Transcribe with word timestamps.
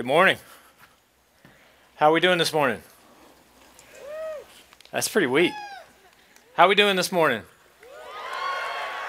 Good 0.00 0.06
morning. 0.06 0.38
How 1.96 2.08
are 2.08 2.12
we 2.14 2.20
doing 2.20 2.38
this 2.38 2.54
morning? 2.54 2.80
That's 4.90 5.08
pretty 5.08 5.26
weak. 5.26 5.52
How 6.54 6.64
are 6.64 6.68
we 6.70 6.74
doing 6.74 6.96
this 6.96 7.12
morning? 7.12 7.42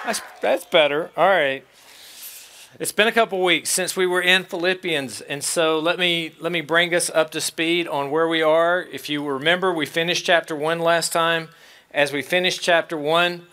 That's, 0.03 0.21
that's 0.41 0.65
better. 0.65 1.09
All 1.15 1.29
right. 1.29 1.65
It's 2.77 2.91
been 2.91 3.07
a 3.07 3.13
couple 3.13 3.41
weeks 3.41 3.69
since 3.69 3.95
we 3.95 4.05
were 4.05 4.21
in 4.21 4.43
Philippians, 4.43 5.21
and 5.21 5.45
so 5.45 5.79
let 5.79 5.97
me 5.97 6.33
let 6.41 6.51
me 6.51 6.59
bring 6.59 6.93
us 6.93 7.09
up 7.11 7.29
to 7.29 7.39
speed 7.39 7.87
on 7.87 8.11
where 8.11 8.27
we 8.27 8.41
are. 8.41 8.81
If 8.91 9.07
you 9.07 9.25
remember, 9.25 9.73
we 9.73 9.85
finished 9.85 10.25
chapter 10.25 10.57
one 10.57 10.79
last 10.79 11.13
time. 11.13 11.47
As 11.93 12.11
we 12.11 12.21
finished 12.21 12.61
chapter 12.61 12.97
one, 12.97 13.43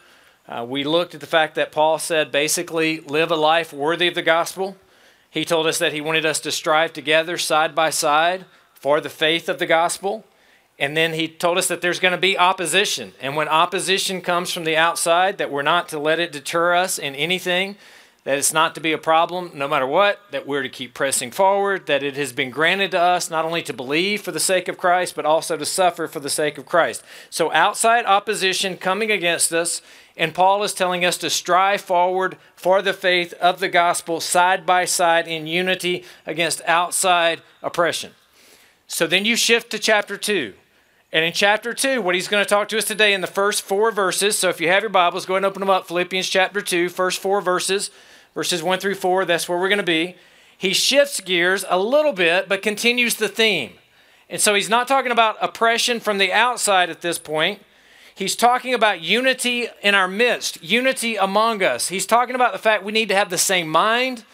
uh, 0.49 0.67
we 0.69 0.83
looked 0.83 1.15
at 1.15 1.21
the 1.21 1.27
fact 1.29 1.55
that 1.55 1.71
Paul 1.71 2.01
said 2.01 2.33
basically 2.33 2.99
live 2.99 3.31
a 3.31 3.37
life 3.37 3.73
worthy 3.73 4.09
of 4.09 4.17
the 4.17 4.23
gospel. 4.23 4.77
He 5.31 5.45
told 5.45 5.67
us 5.67 5.79
that 5.79 5.93
he 5.93 6.01
wanted 6.01 6.25
us 6.25 6.41
to 6.41 6.53
strive 6.53 6.93
together 6.93 7.37
side 7.39 7.75
by 7.75 7.91
side 7.91 8.47
for 8.75 9.01
the 9.01 9.11
faith 9.11 9.49
of 9.49 9.59
the 9.59 9.67
gospel. 9.67 10.25
And 10.79 10.97
then 10.97 11.15
he 11.15 11.27
told 11.27 11.59
us 11.59 11.69
that 11.69 11.81
there's 11.81 11.99
going 11.99 12.13
to 12.13 12.19
be 12.19 12.39
opposition. 12.39 13.13
And 13.21 13.35
when 13.35 13.49
opposition 13.49 14.21
comes 14.21 14.53
from 14.53 14.65
the 14.65 14.77
outside, 14.77 15.39
that 15.39 15.51
we're 15.51 15.63
not 15.63 15.89
to 15.89 15.99
let 15.99 16.21
it 16.21 16.31
deter 16.31 16.75
us 16.75 16.99
in 16.99 17.15
anything, 17.17 17.77
that 18.29 18.37
it's 18.37 18.53
not 18.53 18.75
to 18.75 18.81
be 18.83 18.93
a 18.93 18.99
problem 18.99 19.51
no 19.55 19.67
matter 19.67 19.87
what, 19.87 20.21
that 20.33 20.47
we're 20.47 20.63
to 20.63 20.69
keep 20.69 20.93
pressing 20.93 21.31
forward, 21.31 21.87
that 21.87 22.03
it 22.03 22.15
has 22.15 22.31
been 22.31 22.51
granted 22.51 22.91
to 22.91 23.01
us 23.01 23.31
not 23.31 23.47
only 23.47 23.63
to 23.63 23.73
believe 23.73 24.21
for 24.21 24.33
the 24.33 24.39
sake 24.39 24.69
of 24.69 24.77
Christ, 24.77 25.17
but 25.17 25.25
also 25.25 25.57
to 25.57 25.65
suffer 25.65 26.07
for 26.07 26.21
the 26.21 26.29
sake 26.29 26.59
of 26.59 26.67
Christ. 26.67 27.03
So, 27.31 27.51
outside 27.53 28.05
opposition 28.05 28.77
coming 28.77 29.11
against 29.11 29.51
us, 29.51 29.81
and 30.15 30.35
Paul 30.35 30.63
is 30.63 30.75
telling 30.75 31.07
us 31.07 31.17
to 31.17 31.31
strive 31.31 31.81
forward 31.81 32.37
for 32.55 32.83
the 32.83 32.93
faith 32.93 33.33
of 33.41 33.61
the 33.61 33.69
gospel 33.71 34.21
side 34.21 34.67
by 34.67 34.85
side 34.85 35.27
in 35.27 35.47
unity 35.47 36.05
against 36.27 36.61
outside 36.67 37.41
oppression. 37.63 38.13
So 38.89 39.07
then 39.07 39.25
you 39.25 39.37
shift 39.37 39.71
to 39.71 39.79
chapter 39.79 40.19
2. 40.19 40.53
And 41.11 41.25
in 41.25 41.33
chapter 41.33 41.73
2, 41.73 42.03
what 42.03 42.15
he's 42.15 42.29
going 42.29 42.45
to 42.45 42.49
talk 42.49 42.69
to 42.69 42.77
us 42.77 42.85
today 42.85 43.15
in 43.15 43.23
the 43.23 43.27
first 43.27 43.63
four 43.63 43.91
verses. 43.91 44.37
So 44.37 44.51
if 44.51 44.61
you 44.61 44.69
have 44.69 44.83
your 44.83 44.91
Bibles, 44.91 45.25
go 45.25 45.35
ahead 45.35 45.45
and 45.45 45.51
open 45.51 45.61
them 45.61 45.71
up. 45.71 45.89
Philippians 45.89 46.29
chapter 46.29 46.61
2, 46.61 46.91
first 46.91 47.21
four 47.21 47.41
verses, 47.41 47.91
verses 48.35 48.63
1 48.63 48.79
through 48.81 48.95
4. 48.95 49.25
That's 49.25 49.49
where 49.49 49.59
we're 49.59 49.69
going 49.69 49.79
to 49.79 49.85
be. 49.85 50.17
He 50.57 50.73
shifts 50.73 51.21
gears 51.21 51.65
a 51.69 51.79
little 51.79 52.13
bit, 52.13 52.49
but 52.49 52.63
continues 52.63 53.15
the 53.15 53.29
theme. 53.29 53.73
And 54.29 54.41
so 54.41 54.55
he's 54.55 54.69
not 54.69 54.89
talking 54.89 55.13
about 55.13 55.37
oppression 55.41 56.01
from 56.01 56.19
the 56.19 56.33
outside 56.33 56.91
at 56.91 57.01
this 57.01 57.19
point. 57.19 57.63
He's 58.15 58.35
talking 58.35 58.75
about 58.75 59.01
unity 59.01 59.69
in 59.81 59.95
our 59.95 60.09
midst, 60.09 60.63
unity 60.63 61.15
among 61.15 61.63
us. 61.63 61.89
He's 61.89 62.05
talking 62.05 62.35
about 62.35 62.53
the 62.53 62.59
fact 62.59 62.83
we 62.83 62.91
need 62.91 63.09
to 63.11 63.15
have 63.15 63.31
the 63.31 63.39
same 63.39 63.69
mind. 63.69 64.25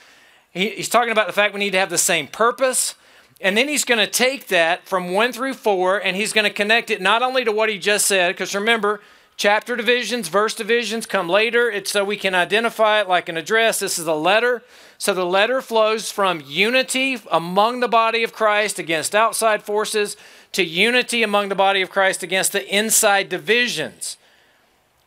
He's 0.51 0.89
talking 0.89 1.12
about 1.12 1.27
the 1.27 1.34
fact 1.34 1.53
we 1.53 1.61
need 1.61 1.73
to 1.73 1.79
have 1.79 1.91
the 1.91 1.98
same 1.98 2.27
purpose. 2.27 2.95
And 3.41 3.56
then 3.58 3.69
he's 3.69 3.84
going 3.84 3.98
to 3.98 4.06
take 4.06 4.47
that 4.48 4.86
from 4.86 5.12
1 5.12 5.33
through 5.33 5.55
4 5.55 5.98
and 5.98 6.17
he's 6.17 6.33
going 6.33 6.45
to 6.47 6.53
connect 6.53 6.91
it 6.91 7.03
not 7.03 7.23
only 7.23 7.45
to 7.45 7.53
what 7.53 7.69
he 7.69 7.79
just 7.79 8.06
said, 8.06 8.29
because 8.29 8.55
remember, 8.55 9.03
chapter 9.37 9.77
divisions, 9.77 10.29
verse 10.29 10.55
divisions 10.55 11.07
come 11.07 11.29
later. 11.29 11.71
It's 11.71 11.91
so 11.91 12.05
we 12.05 12.17
can 12.17 12.35
identify 12.35 13.01
it 13.01 13.09
like 13.09 13.29
an 13.29 13.37
address. 13.37 13.81
This 13.81 13.99
is 13.99 14.07
a 14.07 14.15
letter. 14.15 14.63
So 14.99 15.13
the 15.13 15.27
letter 15.27 15.61
flows 15.61 16.11
from 16.11 16.43
unity 16.47 17.19
among 17.31 17.81
the 17.81 17.89
body 17.89 18.23
of 18.23 18.33
Christ 18.33 18.79
against 18.79 19.15
outside 19.15 19.63
forces 19.63 20.17
to 20.53 20.65
unity 20.65 21.23
among 21.23 21.49
the 21.49 21.55
body 21.55 21.83
of 21.83 21.91
Christ 21.91 22.23
against 22.23 22.53
the 22.53 22.67
inside 22.75 23.29
divisions. 23.29 24.17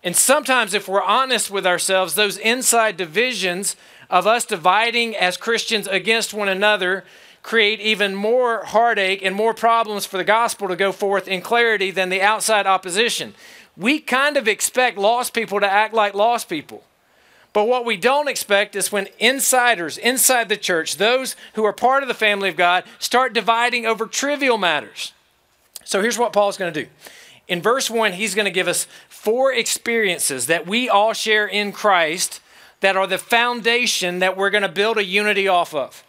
And 0.04 0.16
sometimes, 0.16 0.74
if 0.74 0.88
we're 0.88 1.02
honest 1.02 1.50
with 1.50 1.66
ourselves, 1.66 2.16
those 2.16 2.38
inside 2.38 2.98
divisions 2.98 3.76
of 4.10 4.28
us 4.28 4.46
dividing 4.46 5.16
as 5.16 5.38
Christians 5.38 5.88
against 5.88 6.34
one 6.34 6.48
another 6.48 7.04
create 7.44 7.80
even 7.80 8.14
more 8.14 8.66
heartache 8.66 9.24
and 9.24 9.34
more 9.34 9.54
problems 9.54 10.06
for 10.06 10.18
the 10.18 10.24
gospel 10.24 10.68
to 10.68 10.76
go 10.76 10.92
forth 10.92 11.28
in 11.28 11.42
clarity 11.42 11.92
than 11.92 12.10
the 12.10 12.22
outside 12.22 12.68
opposition. 12.68 13.34
We 13.78 14.00
kind 14.00 14.38
of 14.38 14.48
expect 14.48 14.98
lost 14.98 15.34
people 15.34 15.60
to 15.60 15.72
act 15.72 15.94
like 15.94 16.14
lost 16.14 16.50
people. 16.50 16.84
But 17.54 17.68
what 17.68 17.86
we 17.86 17.98
don't 17.98 18.28
expect 18.28 18.76
is 18.76 18.92
when 18.92 19.08
insiders 19.20 19.98
inside 19.98 20.50
the 20.50 20.58
church, 20.58 20.98
those 20.98 21.36
who 21.54 21.64
are 21.64 21.74
part 21.74 22.04
of 22.04 22.08
the 22.08 22.14
family 22.14 22.50
of 22.50 22.56
God, 22.56 22.84
start 23.00 23.34
dividing 23.34 23.86
over 23.86 24.06
trivial 24.06 24.58
matters. 24.58 25.14
So 25.84 26.02
here's 26.02 26.18
what 26.18 26.34
Paul's 26.34 26.58
going 26.58 26.74
to 26.74 26.84
do. 26.84 26.90
In 27.48 27.62
verse 27.62 27.90
1, 27.90 28.14
he's 28.14 28.36
going 28.36 28.46
to 28.46 28.52
give 28.52 28.68
us 28.68 28.88
four 29.08 29.54
experiences 29.54 30.48
that 30.48 30.68
we 30.68 30.90
all 30.90 31.14
share 31.14 31.48
in 31.48 31.72
Christ 31.72 32.42
that 32.82 32.98
are 32.98 33.08
the 33.08 33.18
foundation 33.18 34.20
that 34.20 34.38
we're 34.38 34.50
going 34.50 34.64
to 34.64 34.70
build 34.70 34.98
a 34.98 35.04
unity 35.04 35.48
off 35.48 35.74
of. 35.74 36.04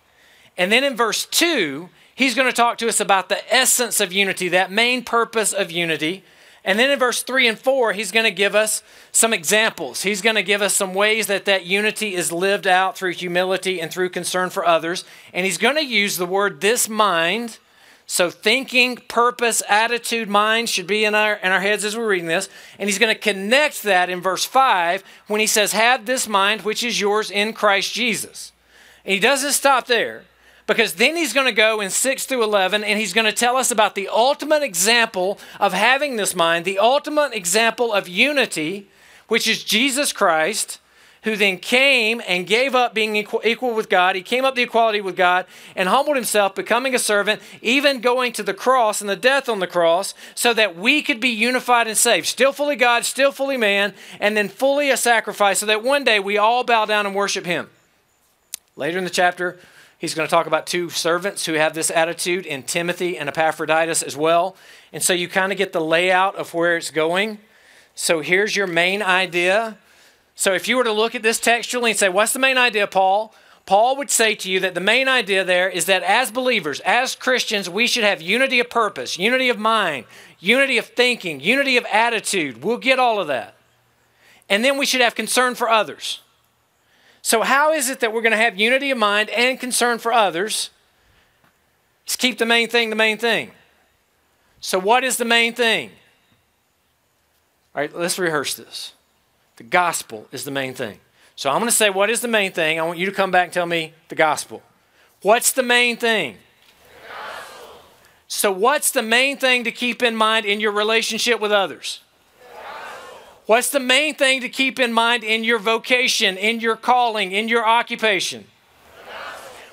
And 0.56 0.72
then 0.72 0.84
in 0.84 0.96
verse 0.96 1.24
2, 1.26 1.88
he's 2.14 2.34
going 2.34 2.48
to 2.48 2.56
talk 2.56 2.78
to 2.78 2.88
us 2.88 3.00
about 3.00 3.28
the 3.28 3.54
essence 3.54 4.00
of 4.00 4.12
unity, 4.12 4.48
that 4.48 4.72
main 4.72 5.04
purpose 5.04 5.52
of 5.52 5.70
unity. 5.70 6.24
And 6.68 6.78
then 6.78 6.90
in 6.90 6.98
verse 6.98 7.22
3 7.22 7.48
and 7.48 7.58
4, 7.58 7.94
he's 7.94 8.12
going 8.12 8.26
to 8.26 8.30
give 8.30 8.54
us 8.54 8.82
some 9.10 9.32
examples. 9.32 10.02
He's 10.02 10.20
going 10.20 10.36
to 10.36 10.42
give 10.42 10.60
us 10.60 10.74
some 10.74 10.92
ways 10.92 11.26
that 11.26 11.46
that 11.46 11.64
unity 11.64 12.14
is 12.14 12.30
lived 12.30 12.66
out 12.66 12.94
through 12.94 13.14
humility 13.14 13.80
and 13.80 13.90
through 13.90 14.10
concern 14.10 14.50
for 14.50 14.66
others. 14.66 15.02
And 15.32 15.46
he's 15.46 15.56
going 15.56 15.76
to 15.76 15.84
use 15.84 16.18
the 16.18 16.26
word 16.26 16.60
this 16.60 16.86
mind. 16.86 17.56
So 18.04 18.28
thinking, 18.28 18.96
purpose, 19.08 19.62
attitude, 19.66 20.28
mind 20.28 20.68
should 20.68 20.86
be 20.86 21.06
in 21.06 21.14
our 21.14 21.36
in 21.36 21.52
our 21.52 21.60
heads 21.60 21.86
as 21.86 21.96
we're 21.96 22.06
reading 22.06 22.28
this. 22.28 22.50
And 22.78 22.86
he's 22.86 22.98
going 22.98 23.14
to 23.14 23.20
connect 23.20 23.82
that 23.84 24.10
in 24.10 24.20
verse 24.20 24.44
5 24.44 25.02
when 25.26 25.40
he 25.40 25.46
says, 25.46 25.72
Have 25.72 26.04
this 26.04 26.28
mind 26.28 26.62
which 26.62 26.82
is 26.82 27.00
yours 27.00 27.30
in 27.30 27.54
Christ 27.54 27.94
Jesus. 27.94 28.52
And 29.06 29.14
he 29.14 29.20
doesn't 29.20 29.52
stop 29.52 29.86
there 29.86 30.24
because 30.68 30.92
then 30.94 31.16
he's 31.16 31.32
going 31.32 31.46
to 31.46 31.52
go 31.52 31.80
in 31.80 31.88
6 31.88 32.26
through 32.26 32.44
11 32.44 32.84
and 32.84 33.00
he's 33.00 33.14
going 33.14 33.24
to 33.24 33.32
tell 33.32 33.56
us 33.56 33.70
about 33.70 33.94
the 33.94 34.06
ultimate 34.06 34.62
example 34.62 35.38
of 35.58 35.72
having 35.72 36.16
this 36.16 36.36
mind, 36.36 36.66
the 36.66 36.78
ultimate 36.78 37.32
example 37.32 37.90
of 37.92 38.06
unity, 38.06 38.86
which 39.28 39.48
is 39.48 39.64
Jesus 39.64 40.12
Christ, 40.12 40.78
who 41.22 41.36
then 41.36 41.56
came 41.56 42.20
and 42.28 42.46
gave 42.46 42.74
up 42.74 42.92
being 42.92 43.16
equal, 43.16 43.40
equal 43.44 43.74
with 43.74 43.88
God. 43.88 44.14
He 44.14 44.20
came 44.20 44.44
up 44.44 44.54
the 44.54 44.62
equality 44.62 45.00
with 45.00 45.16
God 45.16 45.46
and 45.74 45.88
humbled 45.88 46.16
himself, 46.16 46.54
becoming 46.54 46.94
a 46.94 46.98
servant, 46.98 47.40
even 47.62 48.02
going 48.02 48.32
to 48.34 48.42
the 48.42 48.54
cross 48.54 49.00
and 49.00 49.08
the 49.08 49.16
death 49.16 49.48
on 49.48 49.60
the 49.60 49.66
cross, 49.66 50.12
so 50.34 50.52
that 50.52 50.76
we 50.76 51.00
could 51.00 51.18
be 51.18 51.30
unified 51.30 51.88
and 51.88 51.96
saved. 51.96 52.26
Still 52.26 52.52
fully 52.52 52.76
God, 52.76 53.06
still 53.06 53.32
fully 53.32 53.56
man, 53.56 53.94
and 54.20 54.36
then 54.36 54.50
fully 54.50 54.90
a 54.90 54.98
sacrifice, 54.98 55.60
so 55.60 55.66
that 55.66 55.82
one 55.82 56.04
day 56.04 56.20
we 56.20 56.36
all 56.36 56.62
bow 56.62 56.84
down 56.84 57.06
and 57.06 57.14
worship 57.14 57.46
him. 57.46 57.70
Later 58.76 58.98
in 58.98 59.04
the 59.04 59.10
chapter, 59.10 59.58
He's 59.98 60.14
going 60.14 60.26
to 60.26 60.30
talk 60.30 60.46
about 60.46 60.66
two 60.66 60.90
servants 60.90 61.44
who 61.44 61.54
have 61.54 61.74
this 61.74 61.90
attitude 61.90 62.46
in 62.46 62.62
Timothy 62.62 63.18
and 63.18 63.28
Epaphroditus 63.28 64.02
as 64.02 64.16
well. 64.16 64.56
And 64.92 65.02
so 65.02 65.12
you 65.12 65.28
kind 65.28 65.50
of 65.50 65.58
get 65.58 65.72
the 65.72 65.80
layout 65.80 66.36
of 66.36 66.54
where 66.54 66.76
it's 66.76 66.92
going. 66.92 67.38
So 67.96 68.20
here's 68.20 68.54
your 68.54 68.68
main 68.68 69.02
idea. 69.02 69.76
So 70.36 70.54
if 70.54 70.68
you 70.68 70.76
were 70.76 70.84
to 70.84 70.92
look 70.92 71.16
at 71.16 71.24
this 71.24 71.40
textually 71.40 71.90
and 71.90 71.98
say, 71.98 72.08
What's 72.08 72.32
the 72.32 72.38
main 72.38 72.56
idea, 72.56 72.86
Paul? 72.86 73.34
Paul 73.66 73.96
would 73.96 74.08
say 74.08 74.34
to 74.36 74.50
you 74.50 74.60
that 74.60 74.74
the 74.74 74.80
main 74.80 75.08
idea 75.08 75.44
there 75.44 75.68
is 75.68 75.86
that 75.86 76.02
as 76.02 76.30
believers, 76.30 76.80
as 76.86 77.14
Christians, 77.14 77.68
we 77.68 77.86
should 77.86 78.04
have 78.04 78.22
unity 78.22 78.60
of 78.60 78.70
purpose, 78.70 79.18
unity 79.18 79.50
of 79.50 79.58
mind, 79.58 80.06
unity 80.38 80.78
of 80.78 80.86
thinking, 80.86 81.40
unity 81.40 81.76
of 81.76 81.84
attitude. 81.92 82.64
We'll 82.64 82.78
get 82.78 82.98
all 82.98 83.20
of 83.20 83.26
that. 83.26 83.56
And 84.48 84.64
then 84.64 84.78
we 84.78 84.86
should 84.86 85.02
have 85.02 85.14
concern 85.14 85.54
for 85.54 85.68
others. 85.68 86.22
So, 87.28 87.42
how 87.42 87.74
is 87.74 87.90
it 87.90 88.00
that 88.00 88.14
we're 88.14 88.22
going 88.22 88.32
to 88.32 88.38
have 88.38 88.58
unity 88.58 88.90
of 88.90 88.96
mind 88.96 89.28
and 89.28 89.60
concern 89.60 89.98
for 89.98 90.14
others? 90.14 90.70
Just 92.06 92.18
keep 92.18 92.38
the 92.38 92.46
main 92.46 92.70
thing 92.70 92.88
the 92.88 92.96
main 92.96 93.18
thing. 93.18 93.50
So, 94.60 94.78
what 94.78 95.04
is 95.04 95.18
the 95.18 95.26
main 95.26 95.52
thing? 95.52 95.90
All 97.74 97.82
right, 97.82 97.94
let's 97.94 98.18
rehearse 98.18 98.54
this. 98.54 98.94
The 99.56 99.62
gospel 99.62 100.26
is 100.32 100.44
the 100.44 100.50
main 100.50 100.72
thing. 100.72 101.00
So, 101.36 101.50
I'm 101.50 101.58
going 101.58 101.68
to 101.68 101.76
say, 101.76 101.90
What 101.90 102.08
is 102.08 102.22
the 102.22 102.28
main 102.28 102.50
thing? 102.50 102.80
I 102.80 102.82
want 102.84 102.98
you 102.98 103.04
to 103.04 103.12
come 103.12 103.30
back 103.30 103.44
and 103.44 103.52
tell 103.52 103.66
me 103.66 103.92
the 104.08 104.14
gospel. 104.14 104.62
What's 105.20 105.52
the 105.52 105.62
main 105.62 105.98
thing? 105.98 106.38
So, 108.26 108.50
what's 108.50 108.90
the 108.90 109.02
main 109.02 109.36
thing 109.36 109.64
to 109.64 109.70
keep 109.70 110.02
in 110.02 110.16
mind 110.16 110.46
in 110.46 110.60
your 110.60 110.72
relationship 110.72 111.40
with 111.40 111.52
others? 111.52 112.00
What's 113.48 113.70
the 113.70 113.80
main 113.80 114.14
thing 114.14 114.42
to 114.42 114.50
keep 114.50 114.78
in 114.78 114.92
mind 114.92 115.24
in 115.24 115.42
your 115.42 115.58
vocation, 115.58 116.36
in 116.36 116.60
your 116.60 116.76
calling, 116.76 117.32
in 117.32 117.48
your 117.48 117.66
occupation? 117.66 118.44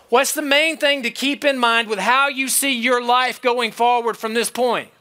What's 0.07 0.33
the 0.33 0.42
main 0.42 0.77
thing 0.77 1.04
to 1.04 1.12
keep 1.12 1.44
in 1.44 1.57
mind 1.57 1.89
with 1.89 2.00
how 2.00 2.30
you 2.30 2.48
see 2.48 2.72
your 2.72 3.04
life 3.04 3.42
going 3.42 3.74
forward 3.74 4.16
from 4.16 4.33
this 4.33 4.50
point? 4.50 4.92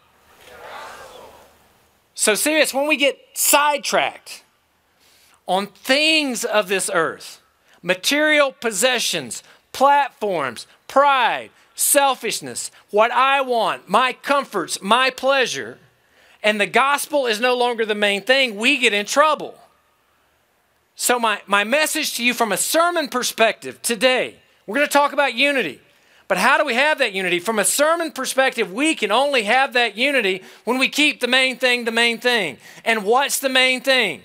So, 2.17 2.35
serious, 2.35 2.75
when 2.75 2.88
we 2.88 2.97
get 2.97 3.17
sidetracked 3.35 4.43
on 5.47 5.69
things 5.69 6.44
of 6.44 6.67
this 6.67 6.91
earth, 6.93 7.41
material 7.81 8.50
possessions, 8.50 9.44
platforms, 9.71 10.67
pride, 10.88 11.50
selfishness, 11.76 12.73
what 12.91 13.12
I 13.12 13.41
want, 13.41 13.88
my 13.88 14.15
comforts, 14.15 14.82
my 14.82 15.11
pleasure, 15.11 15.79
and 16.44 16.61
the 16.61 16.67
gospel 16.67 17.26
is 17.26 17.41
no 17.41 17.56
longer 17.56 17.85
the 17.85 17.94
main 17.94 18.23
thing, 18.23 18.56
we 18.56 18.79
get 18.79 18.93
in 18.93 19.06
trouble. 19.06 19.58
So, 20.94 21.19
my, 21.19 21.41
my 21.46 21.64
message 21.64 22.14
to 22.17 22.25
you 22.25 22.35
from 22.35 22.52
a 22.52 22.56
sermon 22.56 23.08
perspective 23.08 23.82
today, 23.82 24.37
we're 24.67 24.76
going 24.76 24.87
to 24.87 24.93
talk 24.93 25.12
about 25.12 25.35
unity. 25.35 25.81
But 26.29 26.38
how 26.38 26.56
do 26.56 26.64
we 26.64 26.75
have 26.75 26.99
that 26.99 27.12
unity? 27.12 27.38
From 27.41 27.58
a 27.58 27.64
sermon 27.64 28.12
perspective, 28.12 28.73
we 28.73 28.94
can 28.94 29.11
only 29.11 29.43
have 29.43 29.73
that 29.73 29.96
unity 29.96 30.43
when 30.64 30.79
we 30.79 30.88
keep 30.88 31.20
the 31.20 31.26
main 31.26 31.56
thing 31.56 31.85
the 31.85 31.91
main 31.91 32.19
thing. 32.19 32.58
And 32.85 33.05
what's 33.05 33.40
the 33.40 33.49
main 33.49 33.81
thing? 33.81 34.23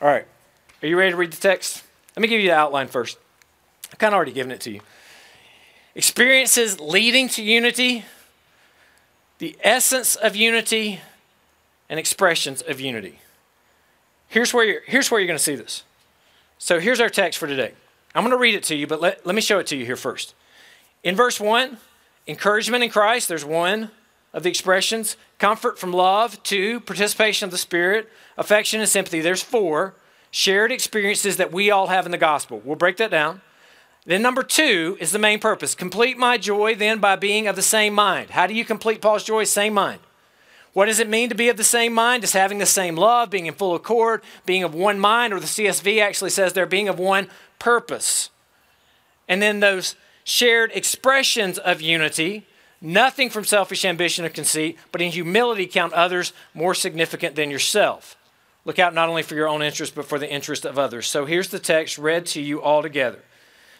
All 0.00 0.08
right. 0.08 0.26
Are 0.82 0.86
you 0.88 0.98
ready 0.98 1.12
to 1.12 1.16
read 1.16 1.32
the 1.32 1.40
text? 1.40 1.84
Let 2.16 2.22
me 2.22 2.28
give 2.28 2.40
you 2.40 2.48
the 2.48 2.56
outline 2.56 2.88
first. 2.88 3.18
I've 3.92 3.98
kind 3.98 4.12
of 4.12 4.16
already 4.16 4.32
given 4.32 4.50
it 4.50 4.60
to 4.62 4.70
you. 4.70 4.80
Experiences 5.94 6.80
leading 6.80 7.28
to 7.30 7.42
unity, 7.42 8.04
the 9.40 9.56
essence 9.62 10.16
of 10.16 10.36
unity, 10.36 11.00
and 11.88 11.98
expressions 11.98 12.62
of 12.62 12.78
unity. 12.78 13.18
Here's 14.28 14.54
where 14.54 14.64
you're, 14.64 14.82
here's 14.86 15.10
where 15.10 15.18
you're 15.18 15.26
going 15.26 15.38
to 15.38 15.42
see 15.42 15.56
this. 15.56 15.82
So 16.58 16.78
here's 16.78 17.00
our 17.00 17.08
text 17.08 17.38
for 17.38 17.48
today. 17.48 17.72
I'm 18.14 18.22
going 18.22 18.36
to 18.36 18.38
read 18.38 18.54
it 18.54 18.62
to 18.64 18.76
you, 18.76 18.86
but 18.86 19.00
let, 19.00 19.26
let 19.26 19.34
me 19.34 19.40
show 19.40 19.58
it 19.58 19.66
to 19.68 19.76
you 19.76 19.84
here 19.84 19.96
first. 19.96 20.34
In 21.02 21.16
verse 21.16 21.40
1, 21.40 21.78
encouragement 22.28 22.84
in 22.84 22.90
Christ, 22.90 23.28
there's 23.28 23.44
one 23.44 23.90
of 24.34 24.42
the 24.42 24.50
expressions. 24.50 25.16
Comfort 25.38 25.78
from 25.78 25.92
love, 25.92 26.40
two, 26.42 26.80
participation 26.80 27.46
of 27.46 27.50
the 27.50 27.58
Spirit, 27.58 28.08
affection 28.36 28.78
and 28.78 28.88
sympathy, 28.88 29.20
there's 29.20 29.42
four. 29.42 29.94
Shared 30.30 30.70
experiences 30.70 31.38
that 31.38 31.50
we 31.50 31.70
all 31.70 31.86
have 31.86 32.06
in 32.06 32.12
the 32.12 32.18
gospel. 32.18 32.60
We'll 32.62 32.76
break 32.76 32.98
that 32.98 33.10
down. 33.10 33.40
Then, 34.06 34.22
number 34.22 34.42
two 34.42 34.96
is 35.00 35.12
the 35.12 35.18
main 35.18 35.38
purpose. 35.38 35.74
Complete 35.74 36.16
my 36.16 36.38
joy 36.38 36.74
then 36.74 36.98
by 36.98 37.16
being 37.16 37.46
of 37.46 37.56
the 37.56 37.62
same 37.62 37.94
mind. 37.94 38.30
How 38.30 38.46
do 38.46 38.54
you 38.54 38.64
complete 38.64 39.02
Paul's 39.02 39.24
joy? 39.24 39.44
Same 39.44 39.74
mind. 39.74 40.00
What 40.72 40.86
does 40.86 41.00
it 41.00 41.08
mean 41.08 41.28
to 41.28 41.34
be 41.34 41.48
of 41.48 41.56
the 41.56 41.64
same 41.64 41.92
mind? 41.92 42.22
Just 42.22 42.34
having 42.34 42.58
the 42.58 42.66
same 42.66 42.96
love, 42.96 43.28
being 43.28 43.46
in 43.46 43.54
full 43.54 43.74
accord, 43.74 44.22
being 44.46 44.62
of 44.62 44.74
one 44.74 45.00
mind, 45.00 45.32
or 45.32 45.40
the 45.40 45.46
CSB 45.46 46.00
actually 46.00 46.30
says 46.30 46.52
they're 46.52 46.66
being 46.66 46.88
of 46.88 46.98
one 46.98 47.28
purpose. 47.58 48.30
And 49.28 49.42
then 49.42 49.60
those 49.60 49.96
shared 50.22 50.70
expressions 50.72 51.58
of 51.58 51.80
unity, 51.80 52.46
nothing 52.80 53.30
from 53.30 53.44
selfish 53.44 53.84
ambition 53.84 54.24
or 54.24 54.28
conceit, 54.28 54.78
but 54.92 55.02
in 55.02 55.10
humility 55.10 55.66
count 55.66 55.92
others 55.92 56.32
more 56.54 56.74
significant 56.74 57.34
than 57.34 57.50
yourself. 57.50 58.16
Look 58.64 58.78
out 58.78 58.94
not 58.94 59.08
only 59.08 59.22
for 59.22 59.34
your 59.34 59.48
own 59.48 59.62
interest, 59.62 59.94
but 59.94 60.04
for 60.04 60.18
the 60.18 60.30
interest 60.30 60.64
of 60.64 60.78
others. 60.78 61.08
So 61.08 61.26
here's 61.26 61.48
the 61.48 61.58
text 61.58 61.98
read 61.98 62.26
to 62.26 62.40
you 62.40 62.62
all 62.62 62.82
together. 62.82 63.20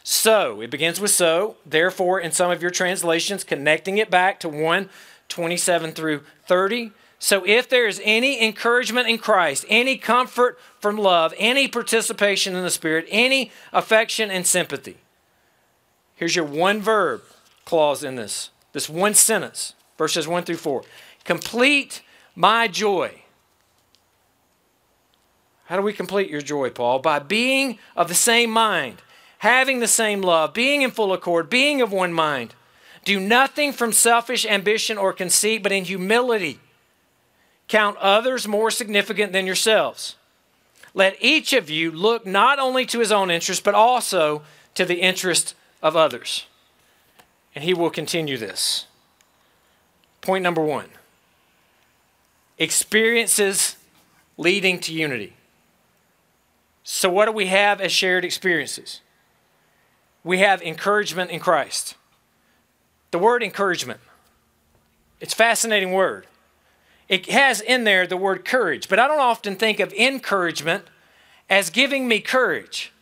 So, 0.03 0.61
it 0.61 0.71
begins 0.71 1.01
with 1.01 1.11
so, 1.11 1.57
therefore, 1.65 2.21
in 2.21 2.33
some 2.33 2.51
of 2.51 2.63
your 2.63 2.71
translations, 2.71 3.45
connecting 3.45 3.99
it 3.99 4.11
back 4.11 4.41
to 4.41 4.49
1 4.49 4.89
27 5.29 5.93
through 5.93 6.23
30. 6.47 6.91
So, 7.19 7.45
if 7.47 7.69
there 7.69 7.87
is 7.87 8.01
any 8.03 8.43
encouragement 8.43 9.09
in 9.09 9.19
Christ, 9.19 9.65
any 9.69 9.97
comfort 9.97 10.59
from 10.81 10.97
love, 10.97 11.35
any 11.39 11.69
participation 11.69 12.57
in 12.57 12.65
the 12.65 12.71
Spirit, 12.71 13.07
any 13.11 13.53
affection 13.73 14.31
and 14.31 14.47
sympathy, 14.47 14.97
here's 16.17 16.35
your 16.35 16.47
one 16.47 16.81
verb 16.81 17.23
clause 17.65 18.03
in 18.03 18.17
this, 18.17 18.51
this 18.73 18.89
one 18.89 19.15
sentence, 19.15 19.75
verses 19.99 20.27
1 20.27 20.45
through 20.45 20.57
4. 20.57 20.83
Complete 21.25 22.03
my 22.35 22.67
joy 22.67 23.21
how 25.71 25.77
do 25.77 25.83
we 25.83 25.93
complete 25.93 26.29
your 26.29 26.41
joy, 26.41 26.71
Paul? 26.71 26.99
By 26.99 27.21
being 27.21 27.79
of 27.95 28.09
the 28.09 28.15
same 28.15 28.51
mind, 28.51 29.03
having 29.41 29.81
the 29.81 29.89
same 29.89 30.21
love, 30.21 30.53
being 30.53 30.83
in 30.83 30.91
full 30.91 31.15
accord, 31.15 31.49
being 31.49 31.81
of 31.81 31.91
one 31.91 32.13
mind. 32.13 32.55
Do 33.07 33.19
nothing 33.19 33.73
from 33.73 33.91
selfish 33.91 34.45
ambition 34.45 34.99
or 34.99 35.15
conceit, 35.15 35.63
but 35.63 35.73
in 35.73 35.85
humility. 35.85 36.61
Count 37.67 37.97
others 37.97 38.47
more 38.47 38.71
significant 38.71 39.33
than 39.33 39.47
yourselves. 39.47 40.17
Let 40.93 41.17
each 41.21 41.55
of 41.55 41.71
you 41.71 41.91
look 41.91 42.27
not 42.27 42.59
only 42.59 42.85
to 42.87 42.99
his 42.99 43.11
own 43.11 43.31
interest, 43.31 43.65
but 43.65 43.75
also 43.75 44.43
to 44.75 44.85
the 44.85 45.01
interest 45.01 45.55
of 45.83 45.97
others. 45.97 46.45
And 47.55 47.65
he 47.65 47.73
will 47.73 47.91
continue 47.91 48.37
this. 48.37 48.87
Point 50.21 50.43
number 50.43 50.63
one 50.63 50.91
experiences 52.59 53.77
leading 54.37 54.79
to 54.81 54.93
unity. 54.93 55.33
So, 56.85 57.09
what 57.09 57.25
do 57.25 57.33
we 57.33 57.47
have 57.47 57.81
as 57.81 57.91
shared 57.91 58.23
experiences? 58.23 59.01
We 60.23 60.39
have 60.39 60.63
encouragement 60.63 61.31
in 61.31 61.41
Christ. 61.41 61.95
The 63.11 63.19
word 63.19 63.43
encouragement, 63.43 64.01
it's 65.21 65.33
a 65.33 65.37
fascinating 65.37 65.93
word. 65.93 66.27
It 67.09 67.27
has 67.27 67.61
in 67.61 67.85
there 67.85 68.07
the 68.07 68.17
word 68.17 68.45
courage, 68.45 68.89
but 68.89 69.01
I 69.01 69.09
don't 69.09 69.21
often 69.21 69.57
think 69.57 69.81
of 69.81 69.93
encouragement 69.95 70.85
as 71.49 71.69
giving 71.69 72.07
me 72.07 72.21
courage. 72.21 72.93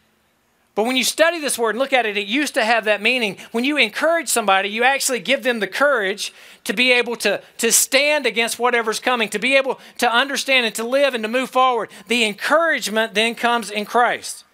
But 0.78 0.84
when 0.84 0.96
you 0.96 1.02
study 1.02 1.40
this 1.40 1.58
word 1.58 1.70
and 1.70 1.80
look 1.80 1.92
at 1.92 2.06
it, 2.06 2.16
it 2.16 2.28
used 2.28 2.54
to 2.54 2.64
have 2.64 2.84
that 2.84 3.02
meaning. 3.02 3.36
When 3.50 3.64
you 3.64 3.76
encourage 3.76 4.28
somebody, 4.28 4.68
you 4.68 4.84
actually 4.84 5.18
give 5.18 5.42
them 5.42 5.58
the 5.58 5.66
courage 5.66 6.32
to 6.62 6.72
be 6.72 6.92
able 6.92 7.16
to, 7.16 7.42
to 7.58 7.72
stand 7.72 8.26
against 8.26 8.60
whatever's 8.60 9.00
coming, 9.00 9.28
to 9.30 9.40
be 9.40 9.56
able 9.56 9.80
to 9.98 10.08
understand 10.08 10.66
and 10.66 10.74
to 10.76 10.84
live 10.84 11.14
and 11.14 11.24
to 11.24 11.28
move 11.28 11.50
forward. 11.50 11.90
The 12.06 12.24
encouragement 12.24 13.14
then 13.14 13.34
comes 13.34 13.72
in 13.72 13.86
Christ. 13.86 14.44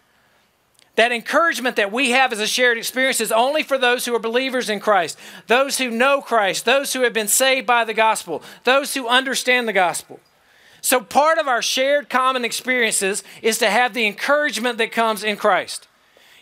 That 0.96 1.11
encouragement 1.11 1.76
that 1.76 1.91
we 1.91 2.11
have 2.11 2.32
as 2.32 2.38
a 2.38 2.46
shared 2.46 2.79
experience 2.79 3.20
is 3.20 3.32
only 3.32 3.64
for 3.64 3.76
those 3.76 4.05
who 4.05 4.14
are 4.14 4.20
believers 4.20 4.70
in 4.70 4.79
Christ, 4.79 5.19
those 5.49 5.79
who 5.79 5.91
know 5.91 6.20
Christ, 6.20 6.64
those 6.64 6.93
who 6.93 7.02
have 7.02 7.12
been 7.12 7.29
saved 7.29 7.67
by 7.67 7.85
the 7.85 7.94
gospel, 7.94 8.43
those 8.62 8.94
who 8.94 9.08
understand 9.08 9.67
the 9.67 9.73
gospel. 9.73 10.20
So, 10.81 11.00
part 11.00 11.38
of 11.38 11.49
our 11.49 11.62
shared 11.62 12.08
common 12.08 12.44
experiences 12.44 13.25
is 13.43 13.58
to 13.58 13.70
have 13.70 13.94
the 13.94 14.06
encouragement 14.06 14.79
that 14.79 14.93
comes 14.93 15.25
in 15.25 15.37
Christ. 15.37 15.88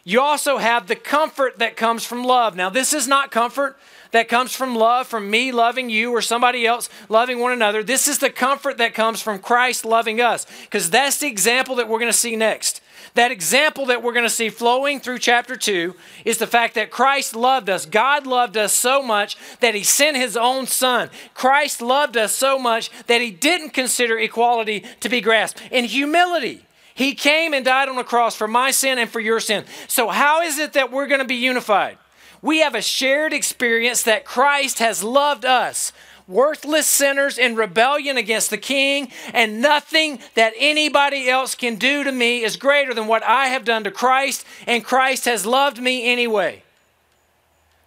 You 0.05 0.21
also 0.21 0.59
have 0.59 0.89
the 0.89 0.97
comfort 0.97 1.59
that 1.61 1.77
comes 1.77 2.05
from 2.05 2.25
love. 2.25 2.57
Now, 2.57 2.69
this 2.69 2.93
is 2.93 3.07
not 3.07 3.31
comfort 3.31 3.79
that 4.11 4.29
comes 4.29 4.55
from 4.55 4.75
love, 4.75 5.07
from 5.07 5.31
me 5.31 5.53
loving 5.53 5.89
you 5.89 6.11
or 6.11 6.21
somebody 6.21 6.67
else 6.67 6.91
loving 7.09 7.39
one 7.39 7.53
another. 7.53 7.83
This 7.83 8.09
is 8.09 8.19
the 8.19 8.31
comfort 8.31 8.79
that 8.79 8.95
comes 8.95 9.23
from 9.23 9.39
Christ 9.39 9.85
loving 9.85 10.21
us, 10.21 10.45
because 10.63 10.91
that's 10.91 11.19
the 11.19 11.29
example 11.29 11.77
that 11.77 11.89
we're 11.89 12.01
going 12.01 12.13
to 12.13 12.19
see 12.19 12.37
next. 12.37 12.82
That 13.15 13.31
example 13.31 13.87
that 13.87 14.03
we're 14.03 14.15
going 14.15 14.25
to 14.25 14.31
see 14.31 14.49
flowing 14.49 14.99
through 14.99 15.19
chapter 15.19 15.55
2 15.55 15.95
is 16.25 16.39
the 16.39 16.47
fact 16.47 16.75
that 16.77 16.91
Christ 16.91 17.37
loved 17.37 17.69
us. 17.69 17.85
God 17.85 18.27
loved 18.27 18.57
us 18.57 18.73
so 18.73 19.03
much 19.03 19.37
that 19.61 19.75
he 19.75 19.83
sent 19.83 20.17
his 20.17 20.35
own 20.37 20.67
son. 20.67 21.11
Christ 21.35 21.83
loved 21.83 22.17
us 22.17 22.35
so 22.35 22.59
much 22.59 22.91
that 23.09 23.21
he 23.21 23.31
didn't 23.31 23.71
consider 23.71 24.19
equality 24.19 24.85
to 25.01 25.11
be 25.11 25.21
grasped. 25.21 25.61
In 25.71 25.85
humility, 25.85 26.65
he 26.95 27.15
came 27.15 27.53
and 27.53 27.65
died 27.65 27.91
on 27.91 27.97
the 27.97 28.05
cross 28.05 28.35
for 28.35 28.49
my 28.49 28.71
sin 28.71 28.99
and 28.99 29.11
for 29.11 29.21
your 29.21 29.41
sin. 29.41 29.65
So, 29.89 30.09
how 30.09 30.41
is 30.41 30.59
it 30.59 30.73
that 30.73 30.91
we're 30.91 31.07
going 31.07 31.21
to 31.21 31.27
be 31.27 31.35
unified? 31.37 31.99
We 32.41 32.59
have 32.59 32.75
a 32.75 32.83
shared 32.83 33.33
experience 33.33 34.03
that 34.03 34.25
Christ 34.25 34.79
has 34.81 35.05
loved 35.05 35.45
us, 35.45 35.93
worthless 36.33 36.87
sinners 36.87 37.39
in 37.39 37.55
rebellion 37.55 38.17
against 38.17 38.51
the 38.51 38.59
King, 38.59 39.11
and 39.33 39.61
nothing 39.61 40.19
that 40.35 40.55
anybody 40.59 41.29
else 41.29 41.55
can 41.55 41.77
do 41.77 42.03
to 42.03 42.11
me 42.13 42.43
is 42.43 42.57
greater 42.57 42.95
than 42.95 43.07
what 43.07 43.23
I 43.23 43.47
have 43.49 43.65
done 43.65 43.85
to 43.85 43.91
Christ, 43.91 44.45
and 44.67 44.85
Christ 44.85 45.27
has 45.27 45.47
loved 45.47 45.81
me 45.81 46.11
anyway. 46.11 46.63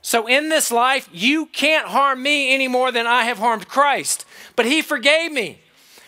So, 0.02 0.28
in 0.28 0.50
this 0.50 0.72
life, 0.72 1.10
you 1.12 1.48
can't 1.48 1.88
harm 1.88 2.22
me 2.22 2.54
any 2.54 2.68
more 2.68 2.92
than 2.92 3.08
I 3.08 3.24
have 3.24 3.40
harmed 3.40 3.68
Christ, 3.68 4.24
but 4.56 4.66
He 4.66 4.82
forgave 4.82 5.32
me. 5.32 5.60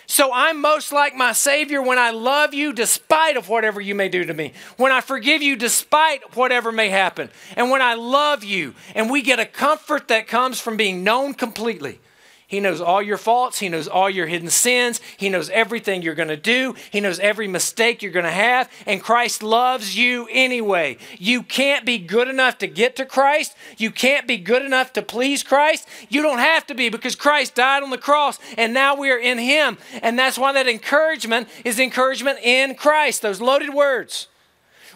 So 0.10 0.32
I'm 0.34 0.62
most 0.62 0.94
like 0.94 1.15
my 1.15 1.34
Savior 1.34 1.82
when 1.82 2.00
I 2.00 2.12
love 2.12 2.53
you 2.53 2.72
despite 2.72 3.36
of 3.36 3.50
whatever 3.50 3.82
you 3.82 3.94
may 3.94 4.08
do 4.08 4.24
to 4.24 4.34
me. 4.34 4.53
When 4.77 4.94
I 4.94 5.01
forgive 5.01 5.41
you 5.41 5.58
despite 5.58 6.34
whatever 6.34 6.72
may 6.72 6.88
happen. 6.88 7.29
And 7.58 7.70
when 7.70 7.82
I 7.82 7.96
love 7.96 8.41
you 8.41 8.74
and 8.96 9.12
we 9.12 9.22
get 9.22 9.41
a 9.41 9.46
comfort 9.46 10.08
that 10.08 10.27
comes 10.27 10.62
from 10.62 10.77
being 10.77 11.03
known 11.03 11.34
completely. 11.34 12.00
He 12.48 12.62
knows 12.62 12.80
all 12.80 13.01
your 13.01 13.18
faults. 13.18 13.60
He 13.60 13.68
knows 13.68 13.89
all 13.89 14.10
your 14.10 14.25
hidden 14.25 14.50
sins. 14.50 15.01
He 15.18 15.27
knows 15.27 15.50
everything 15.50 16.01
you're 16.01 16.16
going 16.16 16.30
to 16.30 16.38
do. 16.38 16.75
He 16.92 17.01
knows 17.01 17.20
every 17.20 17.46
mistake 17.46 18.01
you're 18.01 18.13
going 18.13 18.24
to 18.24 18.32
have. 18.32 18.72
And 18.86 19.04
Christ 19.04 19.44
loves 19.44 19.98
you 19.98 20.30
anyway. 20.32 20.98
You 21.18 21.44
can't 21.44 21.86
be 21.86 21.98
good 21.98 22.30
enough 22.30 22.58
to 22.60 22.68
get 22.68 22.96
to 22.96 23.06
Christ. 23.06 23.54
You 23.77 23.92
can't 23.92 24.25
be 24.25 24.38
good 24.38 24.63
enough 24.63 24.94
to 24.94 25.01
please 25.01 25.44
Christ. 25.44 25.89
You 26.08 26.22
don't 26.22 26.39
have 26.39 26.66
to 26.68 26.74
be 26.74 26.88
because 26.88 27.16
Christ 27.16 27.54
died 27.54 27.84
on 27.84 27.89
the 27.89 27.98
cross 27.98 28.39
and 28.58 28.74
now 28.74 28.96
we 28.96 29.12
are 29.12 29.20
in 29.20 29.38
Him. 29.38 29.77
And 30.01 30.18
that's 30.18 30.38
why 30.38 30.54
that 30.54 30.70
encouragement 30.70 31.50
is 31.66 31.82
encouragement 31.82 32.39
in 32.42 32.75
Christ. 32.75 33.22
Those 33.22 33.42
loaded 33.42 33.74
words. 33.74 34.30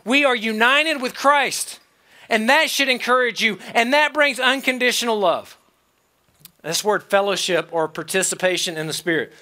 We 0.06 0.24
are 0.24 0.36
united 0.36 1.02
with 1.02 1.16
Christ. 1.16 1.82
And 2.30 2.48
that 2.48 2.70
should 2.70 2.88
encourage 2.88 3.42
you. 3.44 3.60
And 3.74 3.92
that 3.92 4.14
brings 4.14 4.40
unconditional 4.40 5.20
love. 5.20 5.58
This 6.62 6.84
word 6.84 7.04
fellowship 7.04 7.70
or 7.72 7.88
participation 7.88 8.78
in 8.78 8.88
the 8.88 8.94
Spirit 8.94 9.34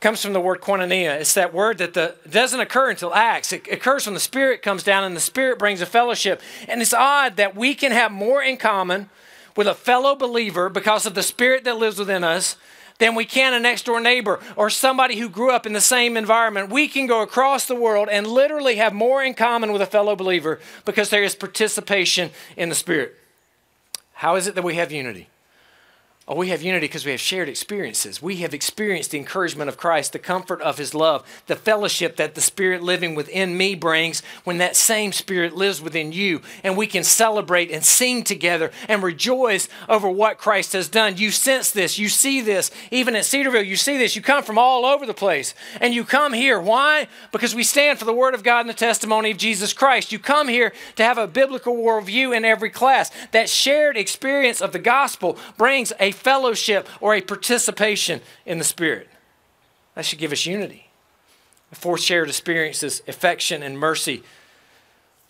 comes 0.00 0.20
from 0.20 0.32
the 0.32 0.40
word 0.40 0.60
koinonia. 0.60 1.20
It's 1.20 1.34
that 1.34 1.54
word 1.54 1.78
that 1.78 1.94
the, 1.94 2.16
doesn't 2.28 2.58
occur 2.58 2.90
until 2.90 3.14
Acts. 3.14 3.52
It 3.52 3.68
occurs 3.70 4.06
when 4.06 4.14
the 4.14 4.20
Spirit 4.20 4.60
comes 4.60 4.82
down 4.82 5.04
and 5.04 5.14
the 5.14 5.20
Spirit 5.20 5.58
brings 5.58 5.80
a 5.80 5.86
fellowship. 5.86 6.42
And 6.68 6.82
it's 6.82 6.92
odd 6.92 7.36
that 7.36 7.54
we 7.54 7.74
can 7.74 7.92
have 7.92 8.10
more 8.10 8.42
in 8.42 8.56
common 8.56 9.08
with 9.56 9.68
a 9.68 9.74
fellow 9.74 10.16
believer 10.16 10.68
because 10.68 11.06
of 11.06 11.14
the 11.14 11.22
Spirit 11.22 11.64
that 11.64 11.76
lives 11.76 11.98
within 11.98 12.24
us 12.24 12.56
than 12.98 13.14
we 13.14 13.24
can 13.24 13.54
a 13.54 13.60
next 13.60 13.84
door 13.84 14.00
neighbor 14.00 14.40
or 14.56 14.70
somebody 14.70 15.18
who 15.18 15.28
grew 15.28 15.52
up 15.52 15.66
in 15.66 15.72
the 15.72 15.80
same 15.80 16.16
environment. 16.16 16.70
We 16.70 16.88
can 16.88 17.06
go 17.06 17.22
across 17.22 17.66
the 17.66 17.74
world 17.74 18.08
and 18.10 18.26
literally 18.26 18.76
have 18.76 18.92
more 18.92 19.22
in 19.22 19.34
common 19.34 19.72
with 19.72 19.82
a 19.82 19.86
fellow 19.86 20.16
believer 20.16 20.58
because 20.84 21.10
there 21.10 21.22
is 21.22 21.34
participation 21.34 22.30
in 22.56 22.68
the 22.68 22.74
Spirit. 22.74 23.14
How 24.14 24.36
is 24.36 24.46
it 24.46 24.54
that 24.56 24.62
we 24.62 24.74
have 24.74 24.90
unity? 24.90 25.28
Oh, 26.28 26.36
we 26.36 26.50
have 26.50 26.62
unity 26.62 26.86
because 26.86 27.04
we 27.04 27.10
have 27.10 27.20
shared 27.20 27.48
experiences. 27.48 28.22
We 28.22 28.36
have 28.36 28.54
experienced 28.54 29.10
the 29.10 29.18
encouragement 29.18 29.68
of 29.68 29.76
Christ, 29.76 30.12
the 30.12 30.20
comfort 30.20 30.62
of 30.62 30.78
His 30.78 30.94
love, 30.94 31.26
the 31.48 31.56
fellowship 31.56 32.14
that 32.14 32.36
the 32.36 32.40
Spirit 32.40 32.80
living 32.80 33.16
within 33.16 33.56
me 33.56 33.74
brings 33.74 34.22
when 34.44 34.58
that 34.58 34.76
same 34.76 35.10
Spirit 35.10 35.56
lives 35.56 35.82
within 35.82 36.12
you. 36.12 36.40
And 36.62 36.76
we 36.76 36.86
can 36.86 37.02
celebrate 37.02 37.72
and 37.72 37.84
sing 37.84 38.22
together 38.22 38.70
and 38.88 39.02
rejoice 39.02 39.68
over 39.88 40.08
what 40.08 40.38
Christ 40.38 40.74
has 40.74 40.88
done. 40.88 41.16
You 41.16 41.32
sense 41.32 41.72
this, 41.72 41.98
you 41.98 42.08
see 42.08 42.40
this. 42.40 42.70
Even 42.92 43.16
at 43.16 43.24
Cedarville, 43.24 43.64
you 43.64 43.76
see 43.76 43.98
this. 43.98 44.14
You 44.14 44.22
come 44.22 44.44
from 44.44 44.58
all 44.58 44.86
over 44.86 45.04
the 45.04 45.14
place. 45.14 45.56
And 45.80 45.92
you 45.92 46.04
come 46.04 46.34
here. 46.34 46.60
Why? 46.60 47.08
Because 47.32 47.52
we 47.52 47.64
stand 47.64 47.98
for 47.98 48.04
the 48.04 48.12
Word 48.12 48.34
of 48.34 48.44
God 48.44 48.60
and 48.60 48.68
the 48.68 48.74
testimony 48.74 49.32
of 49.32 49.38
Jesus 49.38 49.72
Christ. 49.72 50.12
You 50.12 50.20
come 50.20 50.46
here 50.46 50.72
to 50.94 51.02
have 51.02 51.18
a 51.18 51.26
biblical 51.26 51.74
worldview 51.74 52.36
in 52.36 52.44
every 52.44 52.70
class. 52.70 53.10
That 53.32 53.50
shared 53.50 53.96
experience 53.96 54.60
of 54.60 54.70
the 54.70 54.78
gospel 54.78 55.36
brings 55.58 55.92
a 55.98 56.11
fellowship 56.12 56.88
or 57.00 57.14
a 57.14 57.20
participation 57.20 58.20
in 58.46 58.58
the 58.58 58.64
Spirit. 58.64 59.08
That 59.94 60.04
should 60.04 60.18
give 60.18 60.32
us 60.32 60.46
unity. 60.46 60.88
The 61.70 61.76
fourth 61.76 62.02
shared 62.02 62.28
experiences, 62.28 63.02
affection 63.08 63.62
and 63.62 63.78
mercy, 63.78 64.22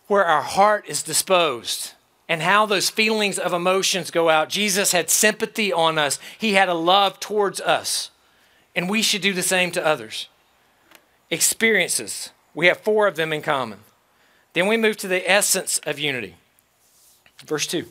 where 0.08 0.24
our 0.24 0.42
heart 0.42 0.84
is 0.88 1.02
disposed 1.02 1.92
and 2.28 2.42
how 2.42 2.66
those 2.66 2.90
feelings 2.90 3.38
of 3.38 3.52
emotions 3.52 4.10
go 4.10 4.28
out. 4.28 4.48
Jesus 4.48 4.92
had 4.92 5.10
sympathy 5.10 5.72
on 5.72 5.98
us, 5.98 6.18
He 6.38 6.54
had 6.54 6.68
a 6.68 6.74
love 6.74 7.20
towards 7.20 7.60
us, 7.60 8.10
and 8.74 8.88
we 8.88 9.02
should 9.02 9.22
do 9.22 9.32
the 9.32 9.42
same 9.42 9.70
to 9.72 9.86
others. 9.86 10.28
Experiences, 11.30 12.30
we 12.54 12.66
have 12.66 12.80
four 12.80 13.06
of 13.06 13.16
them 13.16 13.32
in 13.32 13.42
common. 13.42 13.80
Then 14.52 14.66
we 14.66 14.76
move 14.76 14.96
to 14.98 15.08
the 15.08 15.28
essence 15.30 15.78
of 15.84 15.98
unity. 15.98 16.36
Verse 17.44 17.66
2. 17.66 17.86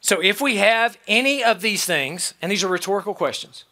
So 0.00 0.20
if 0.20 0.40
we 0.40 0.56
have 0.56 0.98
any 1.06 1.44
of 1.44 1.60
these 1.60 1.84
things, 1.84 2.34
and 2.40 2.50
these 2.50 2.64
are 2.64 2.68
rhetorical 2.68 3.14
questions 3.14 3.64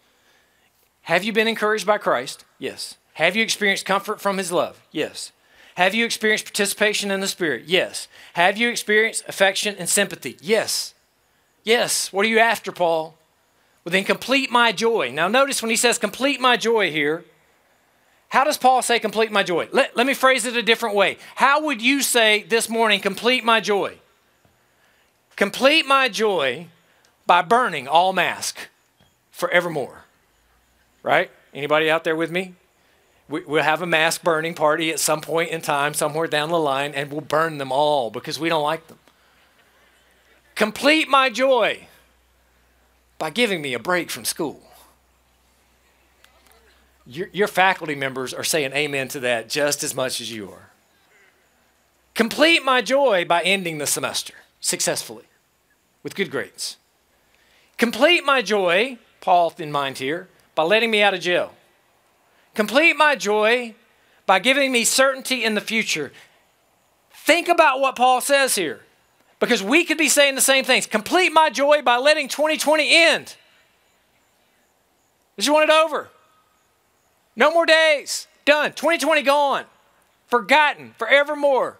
have 1.02 1.24
you 1.24 1.32
been 1.32 1.48
encouraged 1.48 1.86
by 1.86 1.96
Christ? 1.96 2.44
Yes. 2.58 2.96
Have 3.14 3.34
you 3.34 3.42
experienced 3.42 3.86
comfort 3.86 4.20
from 4.20 4.36
his 4.36 4.52
love? 4.52 4.78
Yes. 4.92 5.32
Have 5.76 5.94
you 5.94 6.04
experienced 6.04 6.44
participation 6.44 7.10
in 7.10 7.20
the 7.20 7.26
Spirit? 7.26 7.64
Yes. 7.64 8.08
Have 8.34 8.58
you 8.58 8.68
experienced 8.68 9.24
affection 9.26 9.74
and 9.78 9.88
sympathy? 9.88 10.36
Yes. 10.42 10.92
Yes. 11.64 12.12
What 12.12 12.26
are 12.26 12.28
you 12.28 12.40
after, 12.40 12.72
Paul? 12.72 13.16
Well, 13.84 13.92
then 13.92 14.04
complete 14.04 14.50
my 14.50 14.70
joy. 14.70 15.10
Now, 15.10 15.28
notice 15.28 15.62
when 15.62 15.70
he 15.70 15.76
says 15.76 15.96
complete 15.96 16.40
my 16.40 16.58
joy 16.58 16.90
here, 16.90 17.24
how 18.28 18.44
does 18.44 18.58
Paul 18.58 18.82
say 18.82 18.98
complete 18.98 19.32
my 19.32 19.42
joy? 19.42 19.68
Let, 19.72 19.96
let 19.96 20.06
me 20.06 20.12
phrase 20.12 20.44
it 20.44 20.56
a 20.56 20.62
different 20.62 20.94
way. 20.94 21.16
How 21.36 21.62
would 21.62 21.80
you 21.80 22.02
say 22.02 22.42
this 22.42 22.68
morning, 22.68 23.00
complete 23.00 23.44
my 23.44 23.60
joy? 23.60 23.98
Complete 25.38 25.86
my 25.86 26.08
joy 26.08 26.66
by 27.24 27.42
burning 27.42 27.86
all 27.86 28.12
mask 28.12 28.58
forevermore. 29.30 30.02
Right? 31.04 31.30
Anybody 31.54 31.88
out 31.88 32.02
there 32.02 32.16
with 32.16 32.32
me? 32.32 32.54
We, 33.28 33.44
will 33.44 33.62
have 33.62 33.80
a 33.80 33.86
mask 33.86 34.24
burning 34.24 34.54
party 34.54 34.90
at 34.90 34.98
some 34.98 35.20
point 35.20 35.50
in 35.50 35.60
time, 35.60 35.94
somewhere 35.94 36.26
down 36.26 36.48
the 36.48 36.58
line, 36.58 36.92
and 36.92 37.12
we'll 37.12 37.20
burn 37.20 37.58
them 37.58 37.70
all 37.70 38.10
because 38.10 38.40
we 38.40 38.48
don't 38.48 38.64
like 38.64 38.88
them. 38.88 38.98
Complete 40.56 41.08
my 41.08 41.30
joy 41.30 41.86
by 43.16 43.30
giving 43.30 43.62
me 43.62 43.74
a 43.74 43.78
break 43.78 44.10
from 44.10 44.24
school. 44.24 44.60
Your, 47.06 47.28
your 47.32 47.46
faculty 47.46 47.94
members 47.94 48.34
are 48.34 48.42
saying 48.42 48.72
amen 48.72 49.06
to 49.08 49.20
that 49.20 49.48
just 49.48 49.84
as 49.84 49.94
much 49.94 50.20
as 50.20 50.32
you 50.32 50.50
are. 50.50 50.70
Complete 52.16 52.64
my 52.64 52.82
joy 52.82 53.24
by 53.24 53.40
ending 53.42 53.78
the 53.78 53.86
semester 53.86 54.34
successfully 54.60 55.27
with 56.08 56.14
good 56.14 56.30
grades. 56.30 56.78
Complete 57.76 58.24
my 58.24 58.40
joy, 58.40 58.96
Paul 59.20 59.52
in 59.58 59.70
mind 59.70 59.98
here, 59.98 60.28
by 60.54 60.62
letting 60.62 60.90
me 60.90 61.02
out 61.02 61.12
of 61.12 61.20
jail. 61.20 61.52
Complete 62.54 62.96
my 62.96 63.14
joy 63.14 63.74
by 64.24 64.38
giving 64.38 64.72
me 64.72 64.84
certainty 64.84 65.44
in 65.44 65.54
the 65.54 65.60
future. 65.60 66.10
Think 67.12 67.48
about 67.48 67.80
what 67.80 67.94
Paul 67.94 68.22
says 68.22 68.54
here, 68.54 68.80
because 69.38 69.62
we 69.62 69.84
could 69.84 69.98
be 69.98 70.08
saying 70.08 70.34
the 70.34 70.40
same 70.40 70.64
things. 70.64 70.86
Complete 70.86 71.30
my 71.30 71.50
joy 71.50 71.82
by 71.82 71.98
letting 71.98 72.26
2020 72.26 72.88
end. 72.90 73.36
Just 75.36 75.50
want 75.50 75.68
it 75.68 75.72
over. 75.72 76.08
No 77.36 77.52
more 77.52 77.66
days. 77.66 78.26
Done. 78.46 78.72
2020 78.72 79.20
gone. 79.22 79.64
Forgotten 80.28 80.94
forevermore. 80.96 81.76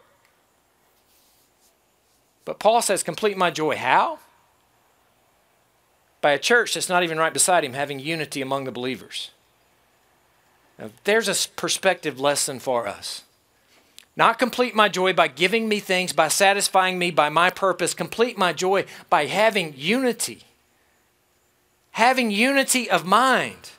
But 2.49 2.59
Paul 2.59 2.81
says, 2.81 3.03
complete 3.03 3.37
my 3.37 3.51
joy. 3.51 3.77
How? 3.77 4.21
By 6.23 6.31
a 6.31 6.39
church 6.39 6.73
that's 6.73 6.89
not 6.89 7.03
even 7.03 7.19
right 7.19 7.35
beside 7.35 7.63
him, 7.63 7.75
having 7.75 8.01
unity 8.01 8.41
among 8.41 8.65
the 8.65 8.73
believers. 8.73 9.33
Now, 10.79 10.89
there's 11.05 11.29
a 11.29 11.49
perspective 11.57 12.19
lesson 12.19 12.59
for 12.59 12.89
us. 12.89 13.25
Not 14.17 14.39
complete 14.39 14.75
my 14.75 14.89
joy 14.89 15.13
by 15.13 15.29
giving 15.29 15.69
me 15.69 15.79
things, 15.79 16.15
by 16.15 16.29
satisfying 16.29 16.99
me, 16.99 17.11
by 17.11 17.29
my 17.29 17.51
purpose. 17.51 17.93
Complete 17.93 18.39
my 18.39 18.55
joy 18.55 18.87
by 19.11 19.27
having 19.27 19.75
unity. 19.77 20.45
Having 21.91 22.31
unity 22.31 22.89
of 22.89 23.05
mind. 23.05 23.73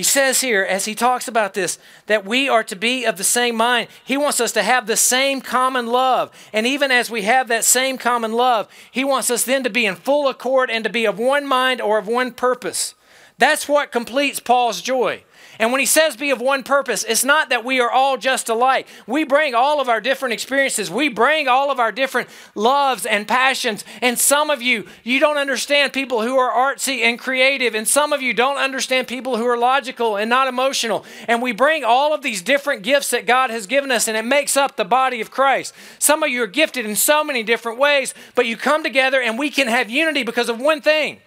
He 0.00 0.04
says 0.04 0.40
here, 0.40 0.62
as 0.62 0.86
he 0.86 0.94
talks 0.94 1.28
about 1.28 1.52
this, 1.52 1.78
that 2.06 2.24
we 2.24 2.48
are 2.48 2.64
to 2.64 2.74
be 2.74 3.04
of 3.04 3.18
the 3.18 3.22
same 3.22 3.54
mind. 3.54 3.88
He 4.02 4.16
wants 4.16 4.40
us 4.40 4.50
to 4.52 4.62
have 4.62 4.86
the 4.86 4.96
same 4.96 5.42
common 5.42 5.86
love. 5.86 6.30
And 6.54 6.66
even 6.66 6.90
as 6.90 7.10
we 7.10 7.20
have 7.24 7.48
that 7.48 7.66
same 7.66 7.98
common 7.98 8.32
love, 8.32 8.66
he 8.90 9.04
wants 9.04 9.30
us 9.30 9.44
then 9.44 9.62
to 9.62 9.68
be 9.68 9.84
in 9.84 9.96
full 9.96 10.26
accord 10.26 10.70
and 10.70 10.84
to 10.84 10.90
be 10.90 11.04
of 11.04 11.18
one 11.18 11.46
mind 11.46 11.82
or 11.82 11.98
of 11.98 12.06
one 12.06 12.32
purpose. 12.32 12.94
That's 13.36 13.68
what 13.68 13.92
completes 13.92 14.40
Paul's 14.40 14.80
joy. 14.80 15.22
And 15.60 15.72
when 15.72 15.78
he 15.78 15.86
says 15.86 16.16
be 16.16 16.30
of 16.30 16.40
one 16.40 16.62
purpose, 16.62 17.04
it's 17.04 17.22
not 17.22 17.50
that 17.50 17.66
we 17.66 17.80
are 17.80 17.90
all 17.90 18.16
just 18.16 18.48
alike. 18.48 18.88
We 19.06 19.24
bring 19.24 19.54
all 19.54 19.78
of 19.78 19.90
our 19.90 20.00
different 20.00 20.32
experiences, 20.32 20.90
we 20.90 21.10
bring 21.10 21.48
all 21.48 21.70
of 21.70 21.78
our 21.78 21.92
different 21.92 22.30
loves 22.54 23.04
and 23.04 23.28
passions. 23.28 23.84
And 24.00 24.18
some 24.18 24.48
of 24.48 24.62
you, 24.62 24.86
you 25.04 25.20
don't 25.20 25.36
understand 25.36 25.92
people 25.92 26.22
who 26.22 26.38
are 26.38 26.74
artsy 26.74 27.02
and 27.02 27.18
creative, 27.18 27.74
and 27.74 27.86
some 27.86 28.14
of 28.14 28.22
you 28.22 28.32
don't 28.32 28.56
understand 28.56 29.06
people 29.06 29.36
who 29.36 29.46
are 29.46 29.58
logical 29.58 30.16
and 30.16 30.30
not 30.30 30.48
emotional. 30.48 31.04
And 31.28 31.42
we 31.42 31.52
bring 31.52 31.84
all 31.84 32.14
of 32.14 32.22
these 32.22 32.40
different 32.40 32.82
gifts 32.82 33.10
that 33.10 33.26
God 33.26 33.50
has 33.50 33.66
given 33.66 33.92
us, 33.92 34.08
and 34.08 34.16
it 34.16 34.24
makes 34.24 34.56
up 34.56 34.76
the 34.76 34.84
body 34.86 35.20
of 35.20 35.30
Christ. 35.30 35.74
Some 35.98 36.22
of 36.22 36.30
you 36.30 36.42
are 36.42 36.46
gifted 36.46 36.86
in 36.86 36.96
so 36.96 37.22
many 37.22 37.42
different 37.42 37.78
ways, 37.78 38.14
but 38.34 38.46
you 38.46 38.56
come 38.56 38.82
together 38.82 39.20
and 39.20 39.38
we 39.38 39.50
can 39.50 39.68
have 39.68 39.90
unity 39.90 40.22
because 40.22 40.48
of 40.48 40.58
one 40.58 40.80
thing. 40.80 41.20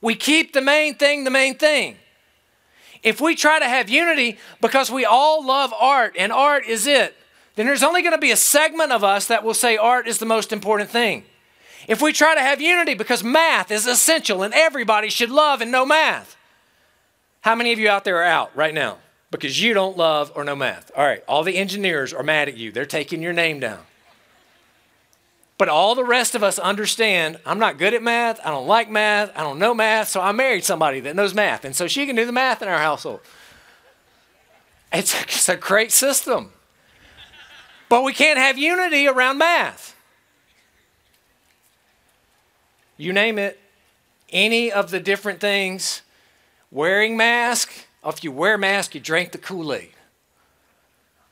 We 0.00 0.14
keep 0.14 0.54
the 0.54 0.62
main 0.62 0.94
thing 0.94 1.24
the 1.24 1.30
main 1.30 1.56
thing. 1.56 1.98
If 3.04 3.20
we 3.20 3.36
try 3.36 3.58
to 3.58 3.68
have 3.68 3.90
unity 3.90 4.38
because 4.62 4.90
we 4.90 5.04
all 5.04 5.46
love 5.46 5.72
art 5.78 6.16
and 6.18 6.32
art 6.32 6.66
is 6.66 6.86
it, 6.86 7.14
then 7.54 7.66
there's 7.66 7.82
only 7.82 8.02
going 8.02 8.14
to 8.14 8.18
be 8.18 8.30
a 8.30 8.36
segment 8.36 8.90
of 8.90 9.04
us 9.04 9.26
that 9.26 9.44
will 9.44 9.54
say 9.54 9.76
art 9.76 10.08
is 10.08 10.18
the 10.18 10.26
most 10.26 10.52
important 10.52 10.90
thing. 10.90 11.24
If 11.86 12.00
we 12.00 12.14
try 12.14 12.34
to 12.34 12.40
have 12.40 12.62
unity 12.62 12.94
because 12.94 13.22
math 13.22 13.70
is 13.70 13.86
essential 13.86 14.42
and 14.42 14.54
everybody 14.54 15.10
should 15.10 15.30
love 15.30 15.60
and 15.60 15.70
know 15.70 15.84
math, 15.84 16.34
how 17.42 17.54
many 17.54 17.72
of 17.74 17.78
you 17.78 17.90
out 17.90 18.04
there 18.04 18.16
are 18.16 18.24
out 18.24 18.56
right 18.56 18.72
now 18.72 18.96
because 19.30 19.62
you 19.62 19.74
don't 19.74 19.98
love 19.98 20.32
or 20.34 20.42
know 20.42 20.56
math? 20.56 20.90
All 20.96 21.04
right, 21.04 21.22
all 21.28 21.44
the 21.44 21.58
engineers 21.58 22.14
are 22.14 22.22
mad 22.22 22.48
at 22.48 22.56
you. 22.56 22.72
They're 22.72 22.86
taking 22.86 23.22
your 23.22 23.34
name 23.34 23.60
down. 23.60 23.80
But 25.56 25.68
all 25.68 25.94
the 25.94 26.04
rest 26.04 26.34
of 26.34 26.42
us 26.42 26.58
understand 26.58 27.38
I'm 27.46 27.58
not 27.58 27.78
good 27.78 27.94
at 27.94 28.02
math. 28.02 28.40
I 28.44 28.50
don't 28.50 28.66
like 28.66 28.90
math. 28.90 29.30
I 29.36 29.42
don't 29.42 29.58
know 29.58 29.72
math. 29.74 30.08
So 30.08 30.20
I 30.20 30.32
married 30.32 30.64
somebody 30.64 31.00
that 31.00 31.14
knows 31.14 31.32
math. 31.32 31.64
And 31.64 31.76
so 31.76 31.86
she 31.86 32.06
can 32.06 32.16
do 32.16 32.26
the 32.26 32.32
math 32.32 32.60
in 32.60 32.68
our 32.68 32.78
household. 32.78 33.20
It's, 34.92 35.20
it's 35.22 35.48
a 35.48 35.56
great 35.56 35.92
system. 35.92 36.50
But 37.88 38.02
we 38.02 38.12
can't 38.12 38.38
have 38.38 38.58
unity 38.58 39.06
around 39.06 39.38
math. 39.38 39.96
You 42.96 43.12
name 43.12 43.38
it, 43.38 43.60
any 44.30 44.72
of 44.72 44.90
the 44.90 45.00
different 45.00 45.40
things, 45.40 46.02
wearing 46.70 47.16
mask, 47.16 47.72
if 48.06 48.22
you 48.22 48.30
wear 48.32 48.56
mask, 48.58 48.94
you 48.94 49.00
drink 49.00 49.32
the 49.32 49.38
Kool-Aid. 49.38 49.90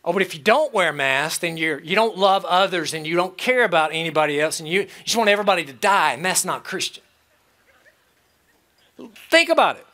Oh, 0.04 0.12
but 0.12 0.22
if 0.22 0.34
you 0.34 0.40
don't 0.40 0.74
wear 0.74 0.88
a 0.88 0.92
mask, 0.92 1.40
then 1.40 1.56
you're, 1.56 1.80
you 1.80 1.94
don't 1.94 2.18
love 2.18 2.44
others 2.44 2.92
and 2.92 3.06
you 3.06 3.14
don't 3.14 3.38
care 3.38 3.64
about 3.64 3.90
anybody 3.92 4.40
else 4.40 4.58
and 4.58 4.68
you, 4.68 4.80
you 4.80 4.88
just 5.04 5.16
want 5.16 5.30
everybody 5.30 5.64
to 5.64 5.72
die, 5.72 6.12
and 6.12 6.24
that's 6.24 6.44
not 6.44 6.64
Christian. 6.64 7.04
Think 9.30 9.48
about 9.48 9.76
it. 9.76 9.86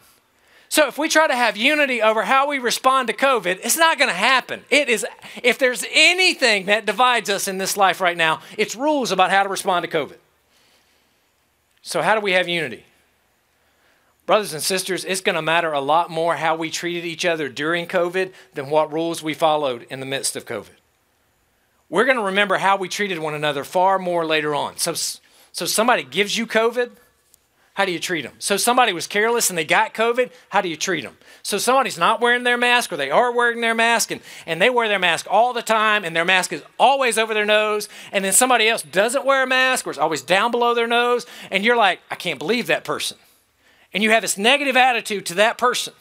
So 0.70 0.86
if 0.86 0.98
we 0.98 1.08
try 1.08 1.26
to 1.26 1.34
have 1.34 1.56
unity 1.56 2.02
over 2.02 2.22
how 2.22 2.48
we 2.48 2.58
respond 2.58 3.08
to 3.08 3.14
COVID, 3.14 3.60
it's 3.62 3.76
not 3.76 3.98
going 3.98 4.10
to 4.10 4.16
happen. 4.16 4.64
It 4.70 4.88
is 4.88 5.06
if 5.42 5.58
there's 5.58 5.84
anything 5.92 6.66
that 6.66 6.84
divides 6.84 7.30
us 7.30 7.48
in 7.48 7.56
this 7.58 7.76
life 7.76 8.00
right 8.00 8.16
now, 8.16 8.40
it's 8.58 8.76
rules 8.76 9.10
about 9.10 9.30
how 9.30 9.42
to 9.42 9.48
respond 9.48 9.84
to 9.84 9.90
COVID. 9.90 10.16
So 11.80 12.02
how 12.02 12.14
do 12.14 12.20
we 12.20 12.32
have 12.32 12.48
unity? 12.48 12.84
Brothers 14.28 14.52
and 14.52 14.62
sisters, 14.62 15.06
it's 15.06 15.22
going 15.22 15.36
to 15.36 15.40
matter 15.40 15.72
a 15.72 15.80
lot 15.80 16.10
more 16.10 16.36
how 16.36 16.54
we 16.54 16.68
treated 16.68 17.06
each 17.06 17.24
other 17.24 17.48
during 17.48 17.86
COVID 17.86 18.34
than 18.52 18.68
what 18.68 18.92
rules 18.92 19.22
we 19.22 19.32
followed 19.32 19.86
in 19.88 20.00
the 20.00 20.06
midst 20.06 20.36
of 20.36 20.44
COVID. 20.44 20.68
We're 21.88 22.04
going 22.04 22.18
to 22.18 22.22
remember 22.22 22.58
how 22.58 22.76
we 22.76 22.90
treated 22.90 23.20
one 23.20 23.32
another 23.32 23.64
far 23.64 23.98
more 23.98 24.26
later 24.26 24.54
on. 24.54 24.76
So, 24.76 24.92
so 25.50 25.64
somebody 25.64 26.02
gives 26.02 26.36
you 26.36 26.46
COVID, 26.46 26.90
how 27.72 27.86
do 27.86 27.92
you 27.92 27.98
treat 27.98 28.20
them? 28.20 28.34
So 28.38 28.58
somebody 28.58 28.92
was 28.92 29.06
careless 29.06 29.48
and 29.48 29.58
they 29.58 29.64
got 29.64 29.94
COVID, 29.94 30.30
how 30.50 30.60
do 30.60 30.68
you 30.68 30.76
treat 30.76 31.04
them? 31.04 31.16
So 31.42 31.56
somebody's 31.56 31.96
not 31.96 32.20
wearing 32.20 32.42
their 32.42 32.58
mask 32.58 32.92
or 32.92 32.98
they 32.98 33.10
are 33.10 33.32
wearing 33.32 33.62
their 33.62 33.74
mask 33.74 34.10
and, 34.10 34.20
and 34.44 34.60
they 34.60 34.68
wear 34.68 34.88
their 34.88 34.98
mask 34.98 35.26
all 35.30 35.54
the 35.54 35.62
time 35.62 36.04
and 36.04 36.14
their 36.14 36.26
mask 36.26 36.52
is 36.52 36.62
always 36.78 37.16
over 37.16 37.32
their 37.32 37.46
nose 37.46 37.88
and 38.12 38.22
then 38.22 38.34
somebody 38.34 38.68
else 38.68 38.82
doesn't 38.82 39.24
wear 39.24 39.44
a 39.44 39.46
mask 39.46 39.86
or 39.86 39.90
is 39.90 39.96
always 39.96 40.20
down 40.20 40.50
below 40.50 40.74
their 40.74 40.86
nose 40.86 41.24
and 41.50 41.64
you're 41.64 41.76
like, 41.76 42.00
I 42.10 42.14
can't 42.14 42.38
believe 42.38 42.66
that 42.66 42.84
person 42.84 43.16
and 43.92 44.02
you 44.02 44.10
have 44.10 44.22
this 44.22 44.38
negative 44.38 44.76
attitude 44.76 45.26
to 45.26 45.34
that 45.34 45.58
person, 45.58 45.94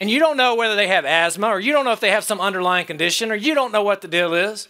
and 0.00 0.10
you 0.10 0.18
don't 0.18 0.36
know 0.36 0.54
whether 0.54 0.76
they 0.76 0.88
have 0.88 1.04
asthma, 1.04 1.48
or 1.48 1.60
you 1.60 1.72
don't 1.72 1.84
know 1.84 1.92
if 1.92 2.00
they 2.00 2.10
have 2.10 2.24
some 2.24 2.40
underlying 2.40 2.86
condition, 2.86 3.30
or 3.30 3.34
you 3.34 3.54
don't 3.54 3.72
know 3.72 3.82
what 3.82 4.02
the 4.02 4.08
deal 4.08 4.34
is. 4.34 4.68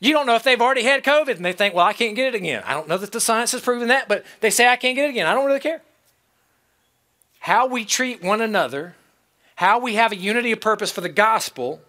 You 0.00 0.12
don't 0.12 0.26
know 0.26 0.34
if 0.34 0.42
they've 0.42 0.60
already 0.60 0.82
had 0.82 1.04
COVID 1.04 1.36
and 1.36 1.44
they 1.44 1.52
think, 1.52 1.76
well, 1.76 1.86
I 1.86 1.92
can't 1.92 2.16
get 2.16 2.34
it 2.34 2.34
again. 2.34 2.64
I 2.66 2.74
don't 2.74 2.88
know 2.88 2.98
that 2.98 3.12
the 3.12 3.20
science 3.20 3.52
has 3.52 3.60
proven 3.60 3.86
that, 3.86 4.08
but 4.08 4.24
they 4.40 4.50
say 4.50 4.66
I 4.66 4.74
can't 4.74 4.96
get 4.96 5.04
it 5.04 5.10
again. 5.10 5.28
I 5.28 5.32
don't 5.32 5.46
really 5.46 5.60
care. 5.60 5.80
How 7.38 7.68
we 7.68 7.84
treat 7.84 8.20
one 8.20 8.40
another, 8.40 8.96
how 9.54 9.78
we 9.78 9.94
have 9.94 10.10
a 10.10 10.16
unity 10.16 10.50
of 10.50 10.60
purpose 10.60 10.90
for 10.90 11.02
the 11.02 11.08
gospel 11.08 11.82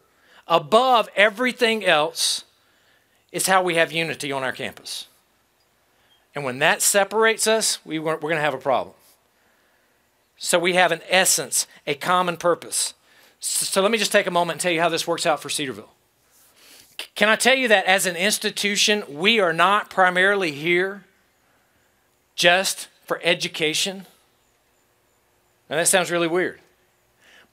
above 0.47 1.09
everything 1.15 1.83
else 1.83 2.43
is 3.31 3.47
how 3.47 3.63
we 3.63 3.75
have 3.75 3.91
unity 3.91 4.31
on 4.31 4.43
our 4.43 4.51
campus. 4.51 5.07
And 6.35 6.43
when 6.43 6.59
that 6.59 6.83
separates 6.83 7.47
us, 7.47 7.83
we, 7.83 7.97
we're 7.97 8.17
going 8.17 8.35
to 8.35 8.41
have 8.41 8.53
a 8.53 8.59
problem. 8.59 8.93
So 10.43 10.59
we 10.59 10.73
have 10.73 10.91
an 10.91 10.99
essence, 11.07 11.67
a 11.87 11.95
common 11.95 12.35
purpose. 12.35 12.95
So 13.39 13.81
let 13.81 13.91
me 13.91 13.97
just 13.97 14.11
take 14.11 14.27
a 14.27 14.31
moment 14.31 14.55
and 14.55 14.61
tell 14.61 14.73
you 14.73 14.81
how 14.81 14.89
this 14.89 15.07
works 15.07 15.25
out 15.25 15.41
for 15.41 15.49
Cedarville. 15.49 15.93
Can 17.15 17.29
I 17.29 17.37
tell 17.37 17.55
you 17.55 17.69
that 17.69 17.85
as 17.85 18.05
an 18.05 18.17
institution, 18.17 19.05
we 19.07 19.39
are 19.39 19.53
not 19.53 19.89
primarily 19.89 20.51
here 20.51 21.05
just 22.35 22.89
for 23.05 23.21
education? 23.23 24.05
Now 25.69 25.77
that 25.77 25.87
sounds 25.87 26.11
really 26.11 26.27
weird. 26.27 26.59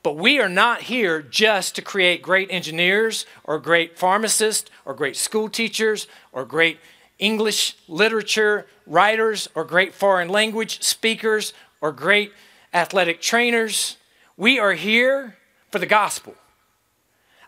But 0.02 0.16
we 0.16 0.40
are 0.40 0.48
not 0.48 0.82
here 0.82 1.22
just 1.22 1.76
to 1.76 1.82
create 1.82 2.22
great 2.22 2.50
engineers 2.50 3.24
or 3.44 3.60
great 3.60 4.00
pharmacists 4.00 4.68
or 4.84 4.94
great 4.94 5.16
school 5.16 5.48
teachers 5.48 6.08
or 6.32 6.44
great 6.44 6.80
English 7.20 7.76
literature 7.86 8.66
writers 8.84 9.48
or 9.54 9.64
great 9.64 9.94
foreign 9.94 10.28
language 10.28 10.82
speakers 10.82 11.52
or 11.80 11.92
great 11.92 12.32
athletic 12.72 13.20
trainers. 13.20 13.96
We 14.36 14.58
are 14.58 14.72
here 14.72 15.36
for 15.70 15.78
the 15.78 15.86
gospel. 15.86 16.34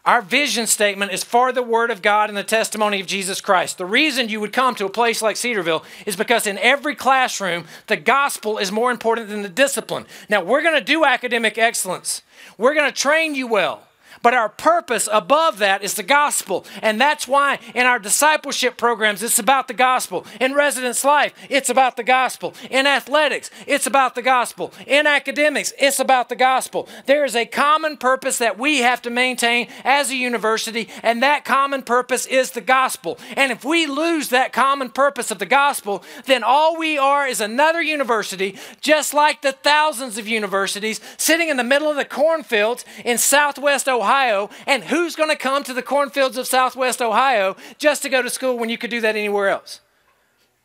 Our 0.04 0.20
vision 0.20 0.66
statement 0.66 1.12
is 1.12 1.22
for 1.22 1.52
the 1.52 1.62
Word 1.62 1.92
of 1.92 2.02
God 2.02 2.28
and 2.28 2.36
the 2.36 2.42
testimony 2.42 3.00
of 3.00 3.06
Jesus 3.06 3.40
Christ. 3.40 3.78
The 3.78 3.86
reason 3.86 4.28
you 4.28 4.40
would 4.40 4.52
come 4.52 4.74
to 4.74 4.86
a 4.86 4.90
place 4.90 5.22
like 5.22 5.36
Cedarville 5.36 5.84
is 6.06 6.16
because 6.16 6.44
in 6.44 6.58
every 6.58 6.96
classroom, 6.96 7.66
the 7.86 7.96
gospel 7.96 8.58
is 8.58 8.72
more 8.72 8.90
important 8.90 9.28
than 9.28 9.42
the 9.42 9.48
discipline. 9.48 10.06
Now, 10.28 10.42
we're 10.42 10.62
going 10.62 10.78
to 10.78 10.84
do 10.84 11.04
academic 11.04 11.56
excellence, 11.56 12.22
we're 12.58 12.74
going 12.74 12.90
to 12.90 12.96
train 12.96 13.36
you 13.36 13.46
well. 13.46 13.86
But 14.22 14.34
our 14.34 14.48
purpose 14.48 15.08
above 15.10 15.58
that 15.58 15.82
is 15.82 15.94
the 15.94 16.02
gospel. 16.04 16.64
And 16.80 17.00
that's 17.00 17.26
why 17.26 17.58
in 17.74 17.86
our 17.86 17.98
discipleship 17.98 18.76
programs, 18.76 19.22
it's 19.22 19.38
about 19.38 19.66
the 19.66 19.74
gospel. 19.74 20.24
In 20.40 20.54
residence 20.54 21.04
life, 21.04 21.34
it's 21.50 21.68
about 21.68 21.96
the 21.96 22.04
gospel. 22.04 22.54
In 22.70 22.86
athletics, 22.86 23.50
it's 23.66 23.86
about 23.86 24.14
the 24.14 24.22
gospel. 24.22 24.72
In 24.86 25.06
academics, 25.06 25.72
it's 25.78 25.98
about 25.98 26.28
the 26.28 26.36
gospel. 26.36 26.88
There 27.06 27.24
is 27.24 27.34
a 27.34 27.44
common 27.44 27.96
purpose 27.96 28.38
that 28.38 28.58
we 28.58 28.78
have 28.78 29.02
to 29.02 29.10
maintain 29.10 29.68
as 29.84 30.10
a 30.10 30.16
university, 30.16 30.88
and 31.02 31.22
that 31.22 31.44
common 31.44 31.82
purpose 31.82 32.26
is 32.26 32.52
the 32.52 32.60
gospel. 32.60 33.18
And 33.36 33.50
if 33.50 33.64
we 33.64 33.86
lose 33.86 34.28
that 34.28 34.52
common 34.52 34.90
purpose 34.90 35.30
of 35.30 35.40
the 35.40 35.46
gospel, 35.46 36.04
then 36.26 36.44
all 36.44 36.78
we 36.78 36.96
are 36.96 37.26
is 37.26 37.40
another 37.40 37.82
university, 37.82 38.56
just 38.80 39.12
like 39.12 39.42
the 39.42 39.52
thousands 39.52 40.16
of 40.16 40.28
universities 40.28 41.00
sitting 41.16 41.48
in 41.48 41.56
the 41.56 41.64
middle 41.64 41.90
of 41.90 41.96
the 41.96 42.04
cornfields 42.04 42.84
in 43.04 43.18
southwest 43.18 43.88
Ohio 43.88 44.11
Ohio, 44.12 44.50
and 44.66 44.84
who's 44.84 45.16
going 45.16 45.30
to 45.30 45.36
come 45.36 45.64
to 45.64 45.72
the 45.72 45.82
cornfields 45.82 46.36
of 46.36 46.46
Southwest 46.46 47.00
Ohio 47.00 47.56
just 47.78 48.02
to 48.02 48.10
go 48.10 48.20
to 48.20 48.28
school 48.28 48.58
when 48.58 48.68
you 48.68 48.76
could 48.76 48.90
do 48.90 49.00
that 49.00 49.16
anywhere 49.16 49.48
else? 49.48 49.80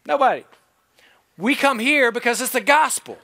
Nobody. 0.06 0.44
We 1.38 1.56
come 1.56 1.80
here 1.80 2.12
because 2.12 2.42
it's 2.42 2.52
the 2.52 2.60
gospel. 2.60 3.18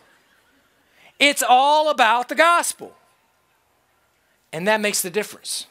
It's 1.20 1.44
all 1.48 1.90
about 1.90 2.30
the 2.30 2.36
gospel. 2.36 2.94
And 4.54 4.66
that 4.68 4.80
makes 4.80 5.02
the 5.02 5.10
difference. 5.10 5.68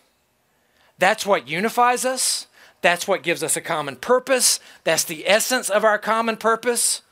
That's 0.98 1.24
what 1.24 1.48
unifies 1.48 2.04
us. 2.04 2.46
That's 2.82 3.08
what 3.08 3.22
gives 3.22 3.42
us 3.42 3.56
a 3.56 3.60
common 3.60 3.96
purpose. 3.96 4.60
That's 4.84 5.04
the 5.04 5.26
essence 5.26 5.70
of 5.70 5.82
our 5.84 5.98
common 5.98 6.36
purpose. 6.36 7.02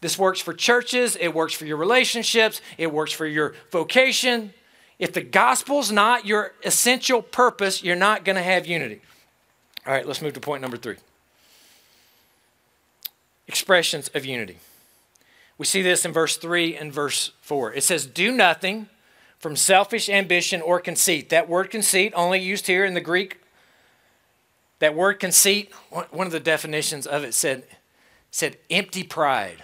This 0.00 0.18
works 0.18 0.40
for 0.40 0.52
churches, 0.52 1.16
it 1.16 1.34
works 1.34 1.54
for 1.54 1.64
your 1.64 1.78
relationships, 1.78 2.60
it 2.76 2.92
works 2.92 3.12
for 3.12 3.26
your 3.26 3.54
vocation. 3.70 4.52
If 4.98 5.12
the 5.12 5.22
gospel's 5.22 5.90
not 5.90 6.26
your 6.26 6.52
essential 6.64 7.20
purpose, 7.20 7.82
you're 7.82 7.96
not 7.96 8.24
going 8.24 8.36
to 8.36 8.42
have 8.42 8.66
unity. 8.66 9.00
All 9.86 9.92
right, 9.92 10.06
let's 10.06 10.22
move 10.22 10.34
to 10.34 10.40
point 10.40 10.62
number 10.62 10.76
three 10.76 10.96
expressions 13.46 14.08
of 14.14 14.24
unity. 14.24 14.58
We 15.58 15.66
see 15.66 15.82
this 15.82 16.04
in 16.04 16.12
verse 16.12 16.36
3 16.36 16.76
and 16.76 16.92
verse 16.92 17.32
4. 17.42 17.74
It 17.74 17.84
says, 17.84 18.06
Do 18.06 18.32
nothing 18.32 18.88
from 19.38 19.56
selfish 19.56 20.08
ambition 20.08 20.62
or 20.62 20.80
conceit. 20.80 21.28
That 21.28 21.48
word 21.48 21.70
conceit, 21.70 22.12
only 22.16 22.40
used 22.40 22.66
here 22.66 22.84
in 22.84 22.94
the 22.94 23.00
Greek. 23.00 23.40
That 24.78 24.94
word 24.94 25.20
conceit, 25.20 25.72
one 26.10 26.26
of 26.26 26.32
the 26.32 26.40
definitions 26.40 27.06
of 27.06 27.22
it 27.22 27.34
said, 27.34 27.64
said 28.30 28.56
empty 28.70 29.04
pride. 29.04 29.62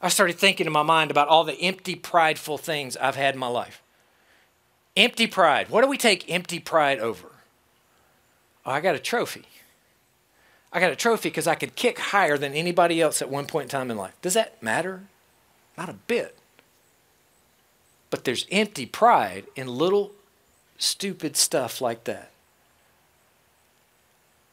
I 0.00 0.08
started 0.08 0.38
thinking 0.38 0.66
in 0.66 0.72
my 0.72 0.82
mind 0.82 1.10
about 1.10 1.28
all 1.28 1.44
the 1.44 1.60
empty, 1.60 1.94
prideful 1.94 2.58
things 2.58 2.96
I've 2.98 3.16
had 3.16 3.34
in 3.34 3.40
my 3.40 3.48
life. 3.48 3.82
Empty 4.96 5.26
pride. 5.26 5.70
What 5.70 5.82
do 5.82 5.88
we 5.88 5.98
take 5.98 6.30
empty 6.30 6.60
pride 6.60 7.00
over? 7.00 7.28
Oh, 8.64 8.70
I 8.70 8.80
got 8.80 8.94
a 8.94 9.00
trophy. 9.00 9.44
I 10.72 10.80
got 10.80 10.92
a 10.92 10.96
trophy 10.96 11.28
because 11.28 11.46
I 11.46 11.54
could 11.54 11.76
kick 11.76 11.98
higher 11.98 12.38
than 12.38 12.52
anybody 12.52 13.00
else 13.00 13.22
at 13.22 13.30
one 13.30 13.46
point 13.46 13.64
in 13.64 13.68
time 13.70 13.90
in 13.90 13.96
life. 13.96 14.14
Does 14.22 14.34
that 14.34 14.62
matter? 14.62 15.02
Not 15.76 15.88
a 15.88 15.94
bit. 15.94 16.36
But 18.10 18.24
there's 18.24 18.46
empty 18.50 18.86
pride 18.86 19.46
in 19.56 19.66
little 19.66 20.12
stupid 20.78 21.36
stuff 21.36 21.80
like 21.80 22.04
that. 22.04 22.30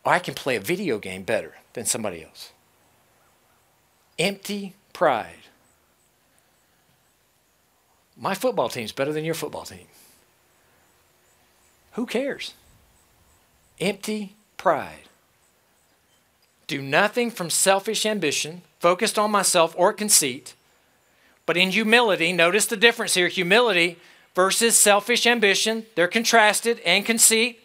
I 0.03 0.19
can 0.19 0.33
play 0.33 0.55
a 0.55 0.59
video 0.59 0.97
game 0.97 1.23
better 1.23 1.55
than 1.73 1.85
somebody 1.85 2.23
else. 2.23 2.51
Empty 4.17 4.73
pride. 4.93 5.35
My 8.17 8.33
football 8.33 8.69
team's 8.69 8.91
better 8.91 9.13
than 9.13 9.25
your 9.25 9.35
football 9.35 9.63
team. 9.63 9.87
Who 11.93 12.05
cares? 12.05 12.53
Empty 13.79 14.35
pride. 14.57 15.09
Do 16.67 16.81
nothing 16.81 17.31
from 17.31 17.49
selfish 17.49 18.05
ambition, 18.05 18.61
focused 18.79 19.19
on 19.19 19.31
myself 19.31 19.73
or 19.77 19.91
conceit, 19.91 20.53
but 21.45 21.57
in 21.57 21.71
humility. 21.71 22.31
Notice 22.31 22.65
the 22.65 22.77
difference 22.77 23.15
here 23.15 23.27
humility 23.27 23.97
versus 24.35 24.77
selfish 24.77 25.27
ambition. 25.27 25.85
They're 25.95 26.07
contrasted, 26.07 26.79
and 26.85 27.05
conceit. 27.05 27.60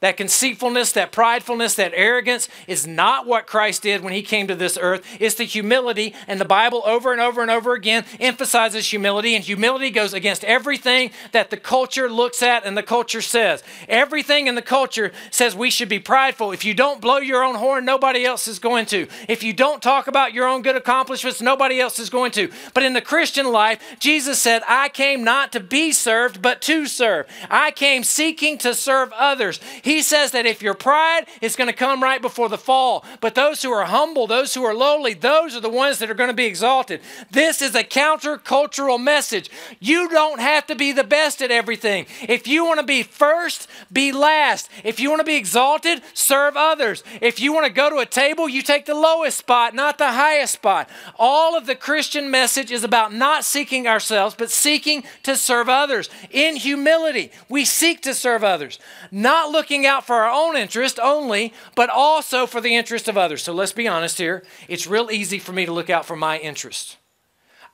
That 0.00 0.16
conceitfulness, 0.16 0.92
that 0.92 1.12
pridefulness, 1.12 1.76
that 1.76 1.92
arrogance 1.94 2.48
is 2.66 2.86
not 2.86 3.26
what 3.26 3.46
Christ 3.46 3.82
did 3.82 4.02
when 4.02 4.12
he 4.12 4.22
came 4.22 4.46
to 4.48 4.54
this 4.54 4.76
earth. 4.80 5.04
It's 5.18 5.36
the 5.36 5.44
humility, 5.44 6.14
and 6.28 6.40
the 6.40 6.44
Bible 6.44 6.82
over 6.84 7.12
and 7.12 7.20
over 7.20 7.40
and 7.40 7.50
over 7.50 7.74
again 7.74 8.04
emphasizes 8.20 8.88
humility, 8.90 9.34
and 9.34 9.44
humility 9.44 9.90
goes 9.90 10.12
against 10.12 10.44
everything 10.44 11.10
that 11.32 11.50
the 11.50 11.56
culture 11.56 12.10
looks 12.10 12.42
at 12.42 12.64
and 12.64 12.76
the 12.76 12.82
culture 12.82 13.22
says. 13.22 13.62
Everything 13.88 14.46
in 14.46 14.54
the 14.54 14.62
culture 14.62 15.12
says 15.30 15.54
we 15.56 15.70
should 15.70 15.88
be 15.88 15.98
prideful. 15.98 16.52
If 16.52 16.64
you 16.64 16.74
don't 16.74 17.00
blow 17.00 17.18
your 17.18 17.42
own 17.42 17.54
horn, 17.54 17.84
nobody 17.84 18.24
else 18.24 18.48
is 18.48 18.58
going 18.58 18.86
to. 18.86 19.06
If 19.28 19.42
you 19.42 19.52
don't 19.52 19.82
talk 19.82 20.06
about 20.06 20.32
your 20.32 20.46
own 20.46 20.62
good 20.62 20.76
accomplishments, 20.76 21.40
nobody 21.40 21.80
else 21.80 21.98
is 21.98 22.10
going 22.10 22.32
to. 22.32 22.50
But 22.74 22.82
in 22.82 22.92
the 22.92 23.00
Christian 23.00 23.50
life, 23.50 23.80
Jesus 23.98 24.40
said, 24.40 24.62
I 24.68 24.88
came 24.88 25.24
not 25.24 25.52
to 25.52 25.60
be 25.60 25.92
served, 25.92 26.42
but 26.42 26.60
to 26.62 26.86
serve. 26.86 27.26
I 27.48 27.70
came 27.70 28.02
seeking 28.04 28.58
to 28.58 28.74
serve 28.74 29.12
others. 29.12 29.60
He 29.84 30.00
says 30.00 30.30
that 30.30 30.46
if 30.46 30.62
your 30.62 30.72
pride 30.72 31.26
is 31.42 31.56
going 31.56 31.68
to 31.68 31.76
come 31.76 32.02
right 32.02 32.22
before 32.22 32.48
the 32.48 32.56
fall, 32.56 33.04
but 33.20 33.34
those 33.34 33.62
who 33.62 33.70
are 33.70 33.84
humble, 33.84 34.26
those 34.26 34.54
who 34.54 34.64
are 34.64 34.74
lowly, 34.74 35.12
those 35.12 35.54
are 35.54 35.60
the 35.60 35.68
ones 35.68 35.98
that 35.98 36.10
are 36.10 36.14
going 36.14 36.30
to 36.30 36.34
be 36.34 36.46
exalted. 36.46 37.02
This 37.30 37.60
is 37.60 37.74
a 37.74 37.84
countercultural 37.84 38.98
message. 38.98 39.50
You 39.80 40.08
don't 40.08 40.40
have 40.40 40.66
to 40.68 40.74
be 40.74 40.92
the 40.92 41.04
best 41.04 41.42
at 41.42 41.50
everything. 41.50 42.06
If 42.26 42.48
you 42.48 42.64
want 42.64 42.80
to 42.80 42.86
be 42.86 43.02
first, 43.02 43.68
be 43.92 44.10
last. 44.10 44.70
If 44.84 45.00
you 45.00 45.10
want 45.10 45.20
to 45.20 45.26
be 45.26 45.36
exalted, 45.36 46.00
serve 46.14 46.56
others. 46.56 47.04
If 47.20 47.38
you 47.38 47.52
want 47.52 47.66
to 47.66 47.72
go 47.72 47.90
to 47.90 47.98
a 47.98 48.06
table, 48.06 48.48
you 48.48 48.62
take 48.62 48.86
the 48.86 48.94
lowest 48.94 49.36
spot, 49.36 49.74
not 49.74 49.98
the 49.98 50.12
highest 50.12 50.54
spot. 50.54 50.88
All 51.18 51.58
of 51.58 51.66
the 51.66 51.76
Christian 51.76 52.30
message 52.30 52.72
is 52.72 52.84
about 52.84 53.12
not 53.12 53.44
seeking 53.44 53.86
ourselves, 53.86 54.34
but 54.34 54.50
seeking 54.50 55.04
to 55.24 55.36
serve 55.36 55.68
others. 55.68 56.08
In 56.30 56.56
humility, 56.56 57.32
we 57.50 57.66
seek 57.66 58.00
to 58.00 58.14
serve 58.14 58.42
others, 58.42 58.78
not 59.10 59.50
looking 59.50 59.73
out 59.82 60.06
for 60.06 60.14
our 60.16 60.30
own 60.30 60.56
interest 60.56 61.00
only, 61.00 61.52
but 61.74 61.90
also 61.90 62.46
for 62.46 62.60
the 62.60 62.76
interest 62.76 63.08
of 63.08 63.18
others. 63.18 63.42
So 63.42 63.52
let's 63.52 63.72
be 63.72 63.88
honest 63.88 64.18
here. 64.18 64.44
It's 64.68 64.86
real 64.86 65.10
easy 65.10 65.38
for 65.38 65.52
me 65.52 65.66
to 65.66 65.72
look 65.72 65.90
out 65.90 66.06
for 66.06 66.16
my 66.16 66.38
interest. 66.38 66.96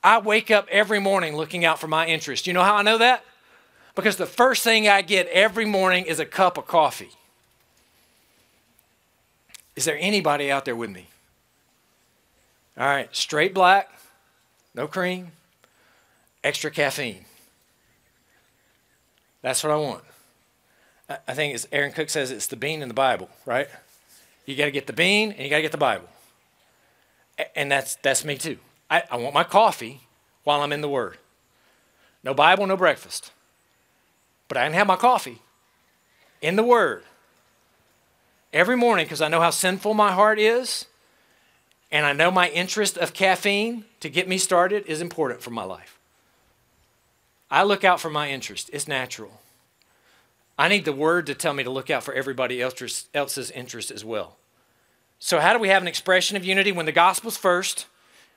I 0.03 0.19
wake 0.19 0.51
up 0.51 0.67
every 0.71 0.99
morning 0.99 1.37
looking 1.37 1.65
out 1.65 1.79
for 1.79 1.89
my 1.89 2.07
interest. 2.07 2.47
You 2.47 2.53
know 2.53 2.63
how 2.63 2.77
I 2.77 2.83
know 2.83 2.99
that? 2.99 3.25
Because 3.95 4.17
the 4.17 4.27
first 4.27 4.65
thing 4.65 4.89
I 4.89 5.03
get 5.03 5.27
every 5.29 5.67
morning 5.67 6.07
is 6.07 6.19
a 6.19 6.25
cup 6.25 6.57
of 6.57 6.67
coffee. 6.67 7.11
Is 9.77 9.85
there 9.85 9.99
anybody 10.01 10.51
out 10.51 10.65
there 10.65 10.77
with 10.77 10.91
me? 10.91 11.09
All 12.79 12.87
right, 12.87 13.15
straight 13.15 13.53
black, 13.53 13.91
no 14.75 14.87
cream, 14.87 15.33
extra 16.43 16.71
caffeine. 16.71 17.25
That's 19.43 19.63
what 19.63 19.73
I 19.73 19.77
want. 19.77 20.05
I 21.11 21.35
think 21.35 21.55
as 21.55 21.67
Aaron 21.73 21.93
Cook 21.93 22.09
says, 22.09 22.31
it's 22.31 22.47
the 22.47 22.57
bean 22.57 22.83
and 22.83 22.91
the 22.91 22.95
Bible, 22.95 23.29
right? 23.45 23.69
You 24.47 24.55
got 24.57 24.67
to 24.67 24.71
get 24.71 24.87
the 24.87 24.93
bean 24.93 25.33
and 25.33 25.43
you 25.43 25.51
got 25.51 25.57
to 25.57 25.63
get 25.63 25.73
the 25.73 25.79
Bible. 25.79 26.09
And 27.57 27.71
that's, 27.71 27.97
that's 27.97 28.25
me 28.25 28.37
too. 28.37 28.59
I, 28.89 29.03
I 29.11 29.17
want 29.17 29.35
my 29.35 29.45
coffee 29.45 30.03
while 30.45 30.61
I'm 30.61 30.73
in 30.73 30.83
the 30.83 30.89
Word. 30.89 31.19
No 32.23 32.35
Bible, 32.35 32.67
no 32.67 32.77
breakfast. 32.77 33.33
But 34.49 34.57
I 34.57 34.65
can 34.65 34.73
have 34.73 34.87
my 34.87 34.97
coffee 34.97 35.41
in 36.41 36.57
the 36.57 36.63
Word 36.63 37.05
every 38.53 38.77
morning 38.77 39.07
because 39.07 39.21
I 39.21 39.29
know 39.29 39.41
how 39.41 39.51
sinful 39.51 39.95
my 39.95 40.13
heart 40.13 40.39
is. 40.39 40.87
And 41.93 42.07
I 42.07 42.13
know 42.13 42.31
my 42.31 42.49
interest 42.51 42.99
of 42.99 43.13
caffeine 43.13 43.85
to 43.99 44.09
get 44.09 44.29
me 44.29 44.39
started 44.39 44.87
is 44.87 45.01
important 45.01 45.43
for 45.43 45.51
my 45.51 45.65
life. 45.65 45.99
I 47.51 47.65
look 47.65 47.83
out 47.83 48.01
for 48.01 48.11
my 48.11 48.31
interest, 48.31 48.71
it's 48.73 48.87
natural. 48.87 49.41
I 50.61 50.69
need 50.69 50.85
the 50.85 50.93
word 50.93 51.25
to 51.25 51.35
tell 51.35 51.55
me 51.55 51.65
to 51.65 51.71
look 51.71 51.89
out 51.89 52.05
for 52.05 52.13
everybody 52.13 52.61
else's 52.61 53.51
interest 53.53 53.91
as 53.91 54.05
well. 54.05 54.37
So, 55.19 55.41
how 55.41 55.55
do 55.55 55.59
we 55.59 55.71
have 55.71 55.81
an 55.81 55.89
expression 55.89 56.37
of 56.37 56.45
unity? 56.45 56.71
When 56.71 56.85
the 56.85 56.93
gospel's 56.93 57.39
first, 57.39 57.87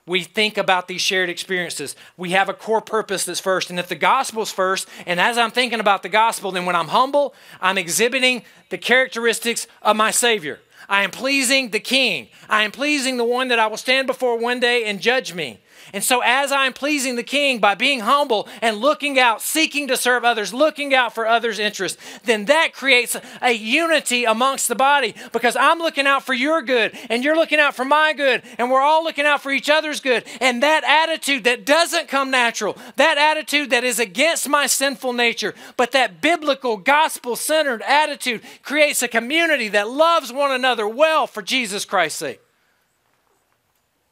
we 0.06 0.22
think 0.22 0.56
about 0.56 0.88
these 0.88 1.02
shared 1.02 1.28
experiences. 1.28 1.94
We 2.16 2.30
have 2.30 2.48
a 2.48 2.54
core 2.54 2.80
purpose 2.80 3.26
that's 3.26 3.40
first. 3.40 3.68
And 3.68 3.78
if 3.78 3.88
the 3.88 3.94
gospel's 3.94 4.50
first, 4.50 4.88
and 5.04 5.20
as 5.20 5.36
I'm 5.36 5.50
thinking 5.50 5.80
about 5.80 6.02
the 6.02 6.08
gospel, 6.08 6.50
then 6.50 6.64
when 6.64 6.74
I'm 6.74 6.88
humble, 6.88 7.34
I'm 7.60 7.76
exhibiting 7.76 8.42
the 8.70 8.78
characteristics 8.78 9.66
of 9.82 9.94
my 9.94 10.10
Savior. 10.10 10.60
I 10.88 11.04
am 11.04 11.10
pleasing 11.10 11.72
the 11.72 11.80
King. 11.80 12.28
I 12.48 12.62
am 12.62 12.70
pleasing 12.70 13.18
the 13.18 13.24
one 13.26 13.48
that 13.48 13.58
I 13.58 13.66
will 13.66 13.76
stand 13.76 14.06
before 14.06 14.38
one 14.38 14.60
day 14.60 14.86
and 14.86 14.98
judge 14.98 15.34
me. 15.34 15.60
And 15.92 16.02
so, 16.02 16.22
as 16.24 16.50
I'm 16.50 16.72
pleasing 16.72 17.16
the 17.16 17.22
King 17.22 17.58
by 17.58 17.74
being 17.74 18.00
humble 18.00 18.48
and 18.62 18.78
looking 18.78 19.18
out, 19.18 19.42
seeking 19.42 19.88
to 19.88 19.96
serve 19.96 20.24
others, 20.24 20.52
looking 20.52 20.94
out 20.94 21.14
for 21.14 21.26
others' 21.26 21.58
interests, 21.58 22.02
then 22.24 22.46
that 22.46 22.72
creates 22.72 23.16
a 23.42 23.52
unity 23.52 24.24
amongst 24.24 24.68
the 24.68 24.74
body 24.74 25.14
because 25.32 25.56
I'm 25.56 25.78
looking 25.78 26.06
out 26.06 26.24
for 26.24 26.34
your 26.34 26.62
good 26.62 26.96
and 27.10 27.22
you're 27.22 27.36
looking 27.36 27.58
out 27.58 27.74
for 27.74 27.84
my 27.84 28.12
good 28.12 28.42
and 28.58 28.70
we're 28.70 28.80
all 28.80 29.04
looking 29.04 29.24
out 29.24 29.42
for 29.42 29.52
each 29.52 29.70
other's 29.70 30.00
good. 30.00 30.24
And 30.40 30.62
that 30.62 30.84
attitude 30.84 31.44
that 31.44 31.64
doesn't 31.64 32.08
come 32.08 32.30
natural, 32.30 32.76
that 32.96 33.18
attitude 33.18 33.70
that 33.70 33.84
is 33.84 33.98
against 33.98 34.48
my 34.48 34.66
sinful 34.66 35.12
nature, 35.12 35.54
but 35.76 35.92
that 35.92 36.20
biblical, 36.20 36.76
gospel 36.76 37.36
centered 37.36 37.82
attitude 37.82 38.42
creates 38.62 39.02
a 39.02 39.08
community 39.08 39.68
that 39.68 39.88
loves 39.88 40.32
one 40.32 40.52
another 40.52 40.88
well 40.88 41.26
for 41.26 41.42
Jesus 41.42 41.84
Christ's 41.84 42.18
sake. 42.18 42.40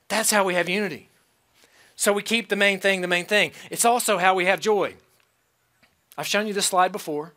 That's 0.09 0.31
how 0.31 0.45
we 0.45 0.55
have 0.55 0.69
unity. 0.69 1.09
So 2.03 2.13
we 2.13 2.25
keep 2.25 2.49
the 2.49 2.57
main 2.57 2.81
thing 2.81 3.01
the 3.01 3.07
main 3.07 3.27
thing. 3.27 3.53
It's 3.71 3.85
also 3.85 4.19
how 4.19 4.35
we 4.35 4.47
have 4.47 4.59
joy. 4.59 4.95
I've 6.19 6.27
shown 6.27 6.49
you 6.49 6.53
this 6.53 6.67
slide 6.67 6.91
before. 6.91 7.33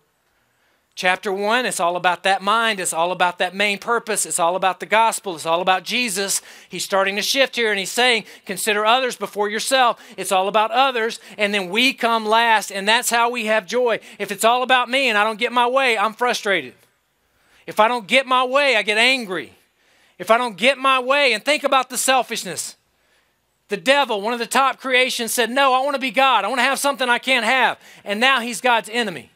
Chapter 0.96 1.32
one, 1.32 1.68
it's 1.68 1.80
all 1.80 1.96
about 1.96 2.24
that 2.24 2.42
mind. 2.42 2.80
It's 2.80 2.92
all 2.92 3.12
about 3.12 3.38
that 3.38 3.54
main 3.54 3.78
purpose. 3.78 4.26
It's 4.26 4.40
all 4.40 4.56
about 4.56 4.80
the 4.80 4.88
gospel. 4.88 5.36
It's 5.36 5.46
all 5.46 5.62
about 5.62 5.84
Jesus. 5.84 6.42
He's 6.68 6.84
starting 6.84 7.16
to 7.16 7.22
shift 7.22 7.56
here 7.56 7.70
and 7.70 7.78
he's 7.78 7.92
saying, 7.92 8.26
consider 8.48 8.84
others 8.84 9.16
before 9.16 9.50
yourself. 9.50 10.04
It's 10.18 10.32
all 10.32 10.48
about 10.48 10.72
others. 10.72 11.20
And 11.38 11.54
then 11.54 11.70
we 11.70 11.94
come 11.94 12.26
last. 12.26 12.72
And 12.72 12.88
that's 12.88 13.12
how 13.12 13.30
we 13.30 13.46
have 13.46 13.68
joy. 13.68 14.00
If 14.18 14.32
it's 14.32 14.44
all 14.44 14.64
about 14.64 14.90
me 14.90 15.10
and 15.10 15.16
I 15.16 15.24
don't 15.24 15.38
get 15.38 15.52
my 15.52 15.68
way, 15.68 15.96
I'm 15.96 16.16
frustrated. 16.16 16.74
If 17.68 17.80
I 17.80 17.88
don't 17.88 18.08
get 18.08 18.26
my 18.26 18.44
way, 18.44 18.76
I 18.78 18.82
get 18.82 18.98
angry. 18.98 19.54
If 20.18 20.32
I 20.32 20.40
don't 20.40 20.58
get 20.58 20.80
my 20.80 21.00
way, 21.00 21.34
and 21.34 21.46
think 21.46 21.64
about 21.64 21.92
the 21.92 22.00
selfishness. 22.00 22.78
The 23.68 23.78
devil, 23.78 24.22
one 24.22 24.34
of 24.34 24.40
the 24.40 24.46
top 24.46 24.80
creations, 24.80 25.32
said, 25.34 25.50
No, 25.50 25.74
I 25.74 25.84
want 25.84 25.96
to 25.96 26.00
be 26.00 26.12
God. 26.12 26.46
I 26.46 26.48
want 26.48 26.60
to 26.60 26.64
have 26.64 26.80
something 26.80 27.10
I 27.10 27.18
can't 27.18 27.46
have. 27.46 27.80
And 28.04 28.20
now 28.20 28.40
he's 28.40 28.62
God's 28.62 28.90
enemy. 28.92 29.32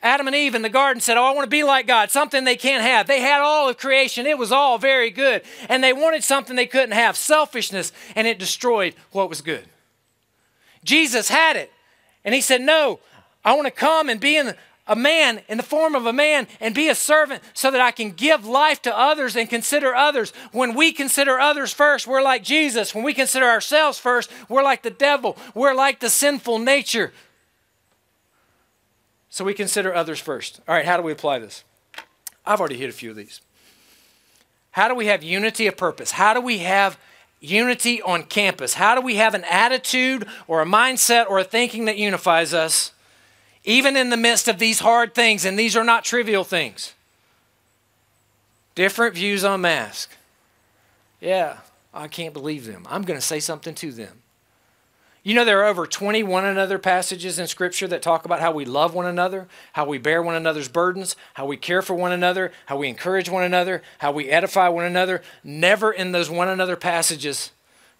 Adam 0.00 0.28
and 0.28 0.36
Eve 0.36 0.54
in 0.54 0.62
the 0.62 0.68
garden 0.68 1.00
said, 1.00 1.16
Oh, 1.16 1.24
I 1.24 1.32
want 1.32 1.44
to 1.44 1.50
be 1.50 1.64
like 1.64 1.86
God, 1.86 2.10
something 2.10 2.44
they 2.44 2.56
can't 2.56 2.82
have. 2.82 3.06
They 3.06 3.20
had 3.20 3.40
all 3.40 3.68
of 3.68 3.78
creation, 3.78 4.26
it 4.26 4.38
was 4.38 4.52
all 4.52 4.78
very 4.78 5.10
good. 5.10 5.42
And 5.68 5.82
they 5.82 5.92
wanted 5.92 6.22
something 6.22 6.56
they 6.56 6.66
couldn't 6.66 6.92
have 6.92 7.16
selfishness, 7.16 7.92
and 8.14 8.26
it 8.26 8.38
destroyed 8.38 8.94
what 9.10 9.28
was 9.28 9.40
good. 9.40 9.66
Jesus 10.84 11.28
had 11.28 11.56
it, 11.56 11.72
and 12.24 12.34
he 12.34 12.40
said, 12.40 12.60
No, 12.60 13.00
I 13.44 13.54
want 13.54 13.66
to 13.66 13.72
come 13.72 14.08
and 14.08 14.20
be 14.20 14.36
in 14.36 14.54
a 14.88 14.96
man 14.96 15.42
in 15.48 15.58
the 15.58 15.62
form 15.62 15.94
of 15.94 16.06
a 16.06 16.12
man 16.12 16.48
and 16.60 16.74
be 16.74 16.88
a 16.88 16.94
servant 16.94 17.42
so 17.52 17.70
that 17.70 17.80
I 17.80 17.90
can 17.90 18.10
give 18.10 18.46
life 18.46 18.82
to 18.82 18.98
others 18.98 19.36
and 19.36 19.48
consider 19.48 19.94
others. 19.94 20.32
When 20.50 20.74
we 20.74 20.92
consider 20.92 21.38
others 21.38 21.72
first, 21.72 22.06
we're 22.06 22.22
like 22.22 22.42
Jesus. 22.42 22.94
When 22.94 23.04
we 23.04 23.14
consider 23.14 23.46
ourselves 23.46 23.98
first, 23.98 24.30
we're 24.48 24.64
like 24.64 24.82
the 24.82 24.90
devil. 24.90 25.36
We're 25.54 25.74
like 25.74 26.00
the 26.00 26.10
sinful 26.10 26.58
nature. 26.58 27.12
So 29.28 29.44
we 29.44 29.54
consider 29.54 29.94
others 29.94 30.18
first. 30.18 30.60
All 30.66 30.74
right, 30.74 30.86
how 30.86 30.96
do 30.96 31.02
we 31.02 31.12
apply 31.12 31.38
this? 31.38 31.62
I've 32.46 32.58
already 32.58 32.78
hit 32.78 32.88
a 32.88 32.92
few 32.92 33.10
of 33.10 33.16
these. 33.16 33.42
How 34.70 34.88
do 34.88 34.94
we 34.94 35.06
have 35.06 35.22
unity 35.22 35.66
of 35.66 35.76
purpose? 35.76 36.12
How 36.12 36.32
do 36.34 36.40
we 36.40 36.58
have 36.58 36.98
unity 37.40 38.00
on 38.02 38.22
campus? 38.24 38.74
How 38.74 38.94
do 38.94 39.00
we 39.00 39.16
have 39.16 39.34
an 39.34 39.44
attitude 39.44 40.26
or 40.46 40.62
a 40.62 40.66
mindset 40.66 41.28
or 41.28 41.38
a 41.38 41.44
thinking 41.44 41.84
that 41.84 41.98
unifies 41.98 42.54
us? 42.54 42.92
Even 43.68 43.98
in 43.98 44.08
the 44.08 44.16
midst 44.16 44.48
of 44.48 44.58
these 44.58 44.78
hard 44.78 45.14
things, 45.14 45.44
and 45.44 45.58
these 45.58 45.76
are 45.76 45.84
not 45.84 46.02
trivial 46.02 46.42
things. 46.42 46.94
Different 48.74 49.14
views 49.14 49.44
on 49.44 49.60
mask. 49.60 50.10
Yeah, 51.20 51.58
I 51.92 52.08
can't 52.08 52.32
believe 52.32 52.64
them. 52.64 52.86
I'm 52.88 53.02
going 53.02 53.20
to 53.20 53.24
say 53.24 53.40
something 53.40 53.74
to 53.74 53.92
them. 53.92 54.22
You 55.22 55.34
know, 55.34 55.44
there 55.44 55.60
are 55.60 55.66
over 55.66 55.86
20 55.86 56.22
one 56.22 56.46
another 56.46 56.78
passages 56.78 57.38
in 57.38 57.46
Scripture 57.46 57.86
that 57.88 58.00
talk 58.00 58.24
about 58.24 58.40
how 58.40 58.52
we 58.52 58.64
love 58.64 58.94
one 58.94 59.04
another, 59.04 59.48
how 59.74 59.84
we 59.84 59.98
bear 59.98 60.22
one 60.22 60.34
another's 60.34 60.68
burdens, 60.68 61.14
how 61.34 61.44
we 61.44 61.58
care 61.58 61.82
for 61.82 61.92
one 61.92 62.12
another, 62.12 62.52
how 62.66 62.78
we 62.78 62.88
encourage 62.88 63.28
one 63.28 63.44
another, 63.44 63.82
how 63.98 64.12
we 64.12 64.30
edify 64.30 64.68
one 64.68 64.86
another. 64.86 65.20
Never 65.44 65.92
in 65.92 66.12
those 66.12 66.30
one 66.30 66.48
another 66.48 66.76
passages 66.76 67.50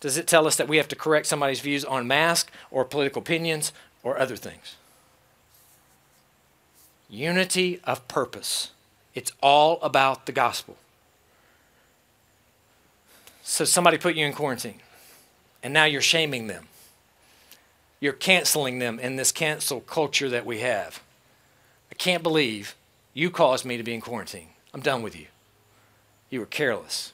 does 0.00 0.16
it 0.16 0.26
tell 0.26 0.46
us 0.46 0.56
that 0.56 0.68
we 0.68 0.78
have 0.78 0.88
to 0.88 0.96
correct 0.96 1.26
somebody's 1.26 1.60
views 1.60 1.84
on 1.84 2.06
mask 2.06 2.50
or 2.70 2.86
political 2.86 3.20
opinions 3.20 3.74
or 4.02 4.18
other 4.18 4.36
things. 4.36 4.77
Unity 7.08 7.80
of 7.84 8.06
purpose. 8.08 8.70
It's 9.14 9.32
all 9.42 9.80
about 9.80 10.26
the 10.26 10.32
gospel. 10.32 10.76
So 13.42 13.64
somebody 13.64 13.96
put 13.96 14.14
you 14.14 14.26
in 14.26 14.34
quarantine, 14.34 14.80
and 15.62 15.72
now 15.72 15.84
you're 15.84 16.02
shaming 16.02 16.48
them. 16.48 16.68
You're 17.98 18.12
canceling 18.12 18.78
them 18.78 18.98
in 18.98 19.16
this 19.16 19.32
cancel 19.32 19.80
culture 19.80 20.28
that 20.28 20.46
we 20.46 20.60
have. 20.60 21.02
I 21.90 21.94
can't 21.94 22.22
believe 22.22 22.76
you 23.14 23.30
caused 23.30 23.64
me 23.64 23.76
to 23.76 23.82
be 23.82 23.94
in 23.94 24.00
quarantine. 24.00 24.48
I'm 24.74 24.80
done 24.80 25.02
with 25.02 25.18
you. 25.18 25.26
You 26.30 26.40
were 26.40 26.46
careless. 26.46 27.12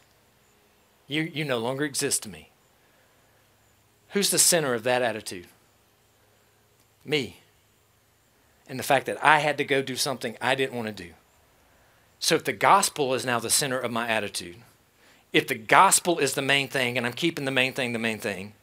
You, 1.06 1.22
you 1.22 1.44
no 1.44 1.58
longer 1.58 1.84
exist 1.84 2.24
to 2.24 2.28
me. 2.28 2.50
Who's 4.10 4.30
the 4.30 4.38
center 4.38 4.74
of 4.74 4.82
that 4.82 5.02
attitude? 5.02 5.46
Me 7.04 7.38
and 8.68 8.78
the 8.78 8.84
fact 8.84 9.06
that 9.06 9.22
I 9.22 9.40
had 9.40 9.58
to 9.58 9.64
go 9.64 9.82
do 9.82 9.96
something 9.96 10.36
I 10.40 10.54
didn't 10.54 10.76
want 10.76 10.88
to 10.88 11.04
do. 11.04 11.10
So 12.18 12.34
if 12.34 12.44
the 12.44 12.52
gospel 12.52 13.14
is 13.14 13.26
now 13.26 13.38
the 13.38 13.50
center 13.50 13.78
of 13.78 13.90
my 13.90 14.08
attitude, 14.08 14.56
if 15.32 15.46
the 15.46 15.54
gospel 15.54 16.18
is 16.18 16.34
the 16.34 16.42
main 16.42 16.68
thing 16.68 16.96
and 16.96 17.06
I'm 17.06 17.12
keeping 17.12 17.44
the 17.44 17.50
main 17.50 17.72
thing 17.72 17.92
the 17.92 17.98
main 17.98 18.18
thing, 18.18 18.54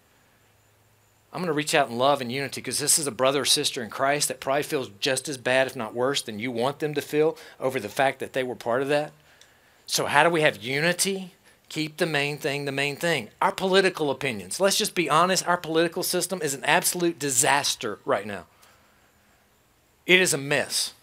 I'm 1.33 1.39
going 1.39 1.47
to 1.47 1.53
reach 1.53 1.75
out 1.75 1.89
in 1.89 1.97
love 1.97 2.19
and 2.19 2.31
unity 2.31 2.59
because 2.59 2.79
this 2.79 2.99
is 2.99 3.07
a 3.07 3.11
brother 3.11 3.41
or 3.41 3.45
sister 3.45 3.81
in 3.81 3.89
Christ 3.89 4.27
that 4.27 4.41
probably 4.41 4.63
feels 4.63 4.89
just 4.99 5.29
as 5.29 5.37
bad, 5.37 5.67
if 5.67 5.75
not 5.75 5.93
worse, 5.93 6.21
than 6.21 6.39
you 6.39 6.51
want 6.51 6.79
them 6.79 6.93
to 6.93 7.01
feel 7.01 7.37
over 7.59 7.79
the 7.79 7.87
fact 7.87 8.19
that 8.19 8.33
they 8.33 8.43
were 8.43 8.55
part 8.55 8.81
of 8.81 8.89
that. 8.89 9.13
So, 9.85 10.07
how 10.07 10.23
do 10.23 10.29
we 10.29 10.41
have 10.41 10.61
unity? 10.61 11.33
Keep 11.69 11.97
the 11.97 12.05
main 12.05 12.37
thing 12.37 12.65
the 12.65 12.71
main 12.73 12.97
thing. 12.97 13.29
Our 13.41 13.53
political 13.53 14.11
opinions. 14.11 14.59
Let's 14.59 14.77
just 14.77 14.93
be 14.93 15.09
honest, 15.09 15.47
our 15.47 15.55
political 15.55 16.03
system 16.03 16.41
is 16.41 16.53
an 16.53 16.65
absolute 16.65 17.17
disaster 17.17 17.99
right 18.03 18.27
now. 18.27 18.45
It 20.05 20.19
is 20.19 20.33
a 20.33 20.37
mess. 20.37 20.93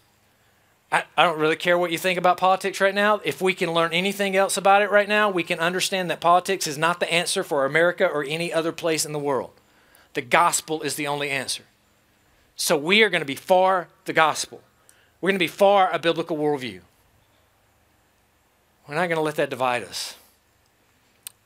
I, 0.91 1.05
I 1.17 1.25
don't 1.25 1.39
really 1.39 1.57
care 1.57 1.77
what 1.77 1.93
you 1.93 1.99
think 1.99 2.19
about 2.19 2.39
politics 2.39 2.81
right 2.81 2.95
now. 2.95 3.21
If 3.25 3.43
we 3.43 3.55
can 3.55 3.73
learn 3.73 3.93
anything 3.93 4.37
else 4.37 4.57
about 4.57 4.83
it 4.83 4.91
right 4.91 5.09
now, 5.09 5.29
we 5.29 5.43
can 5.43 5.59
understand 5.59 6.11
that 6.11 6.21
politics 6.21 6.67
is 6.67 6.79
not 6.79 6.99
the 7.01 7.13
answer 7.13 7.45
for 7.45 7.65
America 7.65 8.07
or 8.07 8.25
any 8.25 8.53
other 8.53 8.73
place 8.73 9.05
in 9.05 9.13
the 9.13 9.19
world. 9.19 9.51
The 10.15 10.23
gospel 10.23 10.83
is 10.83 10.95
the 10.95 11.07
only 11.07 11.31
answer. 11.31 11.65
So 12.57 12.77
we 12.77 13.03
are 13.03 13.11
going 13.11 13.21
to 13.21 13.27
be 13.27 13.35
for 13.35 13.89
the 14.07 14.13
gospel. 14.13 14.63
We're 15.21 15.31
going 15.31 15.39
to 15.39 15.45
be 15.45 15.47
for 15.47 15.89
a 15.93 15.99
biblical 15.99 16.37
worldview. 16.37 16.81
We're 18.89 18.95
not 18.95 19.09
going 19.09 19.17
to 19.17 19.23
let 19.23 19.37
that 19.37 19.51
divide 19.51 19.85
us 19.85 20.17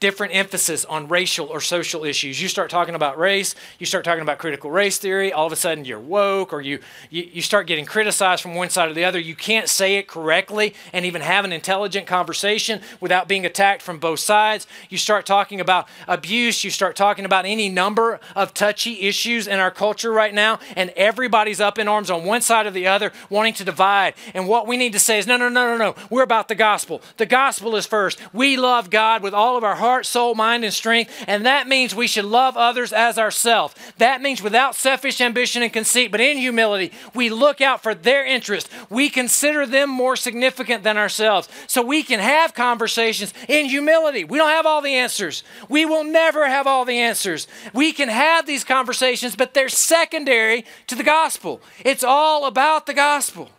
different 0.03 0.35
emphasis 0.35 0.85
on 0.87 1.07
racial 1.07 1.47
or 1.47 1.61
social 1.61 2.05
issues. 2.05 2.43
You 2.43 2.49
start 2.49 2.71
talking 2.71 2.97
about 2.97 3.21
race, 3.21 3.55
you 3.79 3.87
start 3.87 4.05
talking 4.05 4.21
about 4.21 4.38
critical 4.38 4.69
race 4.69 4.99
theory, 4.99 5.33
all 5.33 5.47
of 5.47 5.53
a 5.53 5.57
sudden 5.57 5.85
you're 5.85 6.01
woke 6.01 6.53
or 6.53 6.61
you, 6.61 6.81
you, 7.09 7.23
you 7.33 7.41
start 7.41 7.69
getting 7.69 7.85
criticized 7.85 8.43
from 8.43 8.57
one 8.57 8.69
side 8.69 8.91
or 8.91 8.95
the 8.95 9.05
other. 9.05 9.21
You 9.21 9.37
can't 9.37 9.69
say 9.69 9.99
it 9.99 10.09
correctly 10.09 10.75
and 10.93 11.07
even 11.07 11.23
have 11.23 11.45
an 11.45 11.53
intelligent 11.53 12.09
conversation 12.09 12.81
without 12.99 13.29
being 13.29 13.47
attacked 13.47 13.81
from 13.81 14.01
both 14.01 14.19
sides. 14.19 14.67
You 14.91 14.99
start 14.99 15.25
talking 15.25 15.61
about 15.61 15.87
abuse, 16.09 16.65
you 16.65 16.71
start 16.71 16.97
talking 16.97 17.25
about 17.25 17.45
any 17.45 17.69
number 17.69 18.19
of 18.35 18.53
touchy 18.55 19.03
issues 19.03 19.47
in 19.47 19.61
our 19.61 19.71
culture 19.71 20.11
right 20.11 20.35
now, 20.35 20.59
and 20.75 20.91
everybody's 20.97 21.61
up 21.61 21.79
in 21.79 21.87
arms 21.87 22.11
on 22.11 22.25
one 22.25 22.41
side 22.41 22.67
or 22.67 22.73
the 22.73 22.88
other 22.88 23.12
wanting 23.31 23.55
to 23.55 23.65
divide. 23.65 24.15
And 24.35 24.49
what 24.49 24.67
we 24.67 24.77
need 24.77 24.95
to 24.95 24.99
say 24.99 25.21
is 25.21 25.29
no, 25.29 25.37
no, 25.37 25.49
no, 25.49 25.77
no, 25.77 25.79
no. 25.79 25.95
We're 26.11 26.25
about 26.25 26.49
the 26.49 26.57
gospel. 26.57 27.01
The 27.19 27.27
gospel 27.27 27.77
is 27.77 27.87
first. 27.87 28.21
We 28.33 28.57
love 28.57 28.91
God 28.91 29.23
with 29.23 29.33
all 29.33 29.57
of 29.57 29.62
our 29.62 29.77
heart 29.77 29.92
heart, 29.93 30.07
soul, 30.07 30.35
mind, 30.35 30.65
and 30.65 30.73
strength. 30.73 31.13
And 31.27 31.45
that 31.45 31.69
means 31.69 31.95
we 31.95 32.07
should 32.07 32.25
love 32.25 32.57
others 32.57 32.95
as 32.95 33.19
ourselves. 33.19 33.75
That 33.99 34.23
means 34.23 34.43
without 34.43 34.75
selfish 34.75 35.21
ambition 35.21 35.63
and 35.63 35.71
conceit, 35.71 36.11
but 36.11 36.21
in 36.23 36.39
humility, 36.39 36.93
we 37.15 37.29
look 37.29 37.61
out 37.61 37.83
for 37.83 37.95
their 37.95 38.25
interest. 38.25 38.71
We 38.89 39.11
consider 39.11 39.67
them 39.67 39.91
more 39.91 40.17
significant 40.17 40.83
than 40.83 40.97
ourselves. 40.97 41.47
So 41.67 41.83
we 41.83 42.03
can 42.03 42.21
have 42.21 42.55
conversations 42.55 43.35
in 43.49 43.67
humility. 43.67 44.25
We 44.25 44.39
don't 44.39 44.49
have 44.49 44.65
all 44.65 44.81
the 44.81 44.95
answers. 44.95 45.45
We 45.69 45.85
will 45.85 46.05
never 46.05 46.49
have 46.49 46.67
all 46.67 46.87
the 46.87 46.99
answers. 46.99 47.47
We 47.75 47.93
can 47.93 48.09
have 48.09 48.47
these 48.47 48.65
conversations, 48.65 49.37
but 49.37 49.53
they're 49.53 49.69
secondary 49.69 50.65
to 50.87 50.95
the 50.95 51.03
gospel. 51.03 51.61
It's 51.85 52.03
all 52.03 52.47
about 52.47 52.87
the 52.87 52.95
gospel. 52.95 53.51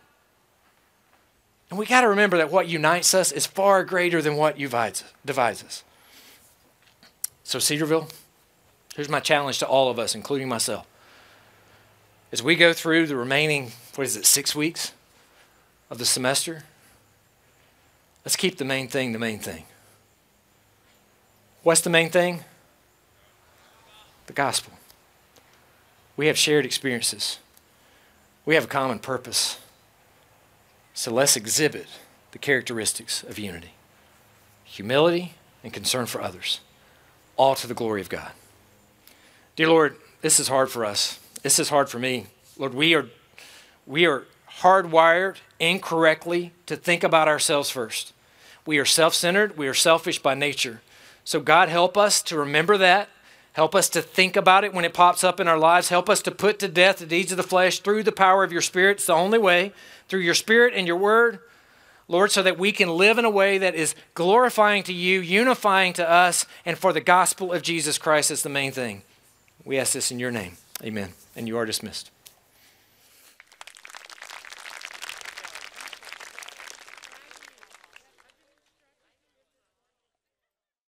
And 1.70 1.78
we 1.78 1.86
got 1.86 2.00
to 2.00 2.08
remember 2.08 2.38
that 2.38 2.50
what 2.50 2.66
unites 2.68 3.14
us 3.14 3.30
is 3.30 3.46
far 3.46 3.84
greater 3.84 4.20
than 4.20 4.34
what 4.34 4.58
divides 4.58 5.04
us. 5.64 5.84
So, 7.44 7.58
Cedarville, 7.58 8.08
here's 8.96 9.10
my 9.10 9.20
challenge 9.20 9.58
to 9.58 9.66
all 9.66 9.90
of 9.90 9.98
us, 9.98 10.14
including 10.14 10.48
myself. 10.48 10.86
As 12.32 12.42
we 12.42 12.56
go 12.56 12.72
through 12.72 13.06
the 13.06 13.16
remaining, 13.16 13.70
what 13.94 14.04
is 14.04 14.16
it, 14.16 14.26
six 14.26 14.56
weeks 14.56 14.92
of 15.90 15.98
the 15.98 16.06
semester, 16.06 16.64
let's 18.24 18.34
keep 18.34 18.56
the 18.56 18.64
main 18.64 18.88
thing 18.88 19.12
the 19.12 19.18
main 19.18 19.38
thing. 19.38 19.64
What's 21.62 21.82
the 21.82 21.90
main 21.90 22.10
thing? 22.10 22.44
The 24.26 24.32
gospel. 24.32 24.72
We 26.16 26.26
have 26.26 26.38
shared 26.38 26.64
experiences, 26.64 27.38
we 28.46 28.54
have 28.54 28.64
a 28.64 28.68
common 28.68 28.98
purpose. 28.98 29.58
So 30.96 31.12
let's 31.12 31.36
exhibit 31.36 31.88
the 32.30 32.38
characteristics 32.38 33.22
of 33.22 33.38
unity 33.38 33.72
humility 34.64 35.34
and 35.62 35.72
concern 35.72 36.06
for 36.06 36.20
others 36.20 36.60
all 37.36 37.54
to 37.56 37.66
the 37.66 37.74
glory 37.74 38.00
of 38.00 38.08
God. 38.08 38.32
Dear 39.56 39.68
Lord, 39.68 39.96
this 40.20 40.40
is 40.40 40.48
hard 40.48 40.70
for 40.70 40.84
us. 40.84 41.20
This 41.42 41.58
is 41.58 41.68
hard 41.68 41.88
for 41.88 41.98
me. 41.98 42.26
Lord, 42.56 42.74
we 42.74 42.94
are, 42.94 43.06
we 43.86 44.06
are 44.06 44.24
hardwired 44.60 45.36
incorrectly 45.58 46.52
to 46.66 46.76
think 46.76 47.04
about 47.04 47.28
ourselves 47.28 47.70
first. 47.70 48.12
We 48.66 48.78
are 48.78 48.84
self 48.84 49.14
centered, 49.14 49.56
we 49.56 49.68
are 49.68 49.74
selfish 49.74 50.18
by 50.18 50.34
nature. 50.34 50.80
So, 51.24 51.40
God, 51.40 51.68
help 51.68 51.96
us 51.96 52.22
to 52.22 52.38
remember 52.38 52.76
that. 52.78 53.08
Help 53.54 53.74
us 53.74 53.88
to 53.90 54.02
think 54.02 54.36
about 54.36 54.64
it 54.64 54.74
when 54.74 54.84
it 54.84 54.92
pops 54.92 55.22
up 55.22 55.38
in 55.38 55.46
our 55.46 55.58
lives. 55.58 55.88
Help 55.88 56.10
us 56.10 56.20
to 56.22 56.30
put 56.32 56.58
to 56.58 56.68
death 56.68 56.98
the 56.98 57.06
deeds 57.06 57.30
of 57.30 57.36
the 57.36 57.42
flesh 57.44 57.78
through 57.78 58.02
the 58.02 58.12
power 58.12 58.42
of 58.42 58.50
your 58.50 58.60
Spirit. 58.60 58.96
It's 58.96 59.06
the 59.06 59.12
only 59.12 59.38
way, 59.38 59.72
through 60.08 60.20
your 60.20 60.34
Spirit 60.34 60.74
and 60.74 60.86
your 60.86 60.96
Word. 60.96 61.38
Lord, 62.06 62.30
so 62.30 62.42
that 62.42 62.58
we 62.58 62.72
can 62.72 62.88
live 62.88 63.18
in 63.18 63.24
a 63.24 63.30
way 63.30 63.58
that 63.58 63.74
is 63.74 63.94
glorifying 64.14 64.82
to 64.84 64.92
you, 64.92 65.20
unifying 65.20 65.92
to 65.94 66.08
us, 66.08 66.44
and 66.66 66.76
for 66.76 66.92
the 66.92 67.00
gospel 67.00 67.52
of 67.52 67.62
Jesus 67.62 67.98
Christ 67.98 68.30
is 68.30 68.42
the 68.42 68.48
main 68.48 68.72
thing. 68.72 69.02
We 69.64 69.78
ask 69.78 69.94
this 69.94 70.10
in 70.10 70.18
your 70.18 70.30
name. 70.30 70.56
Amen. 70.82 71.14
And 71.34 71.48
you 71.48 71.56
are 71.56 71.64
dismissed. 71.64 72.10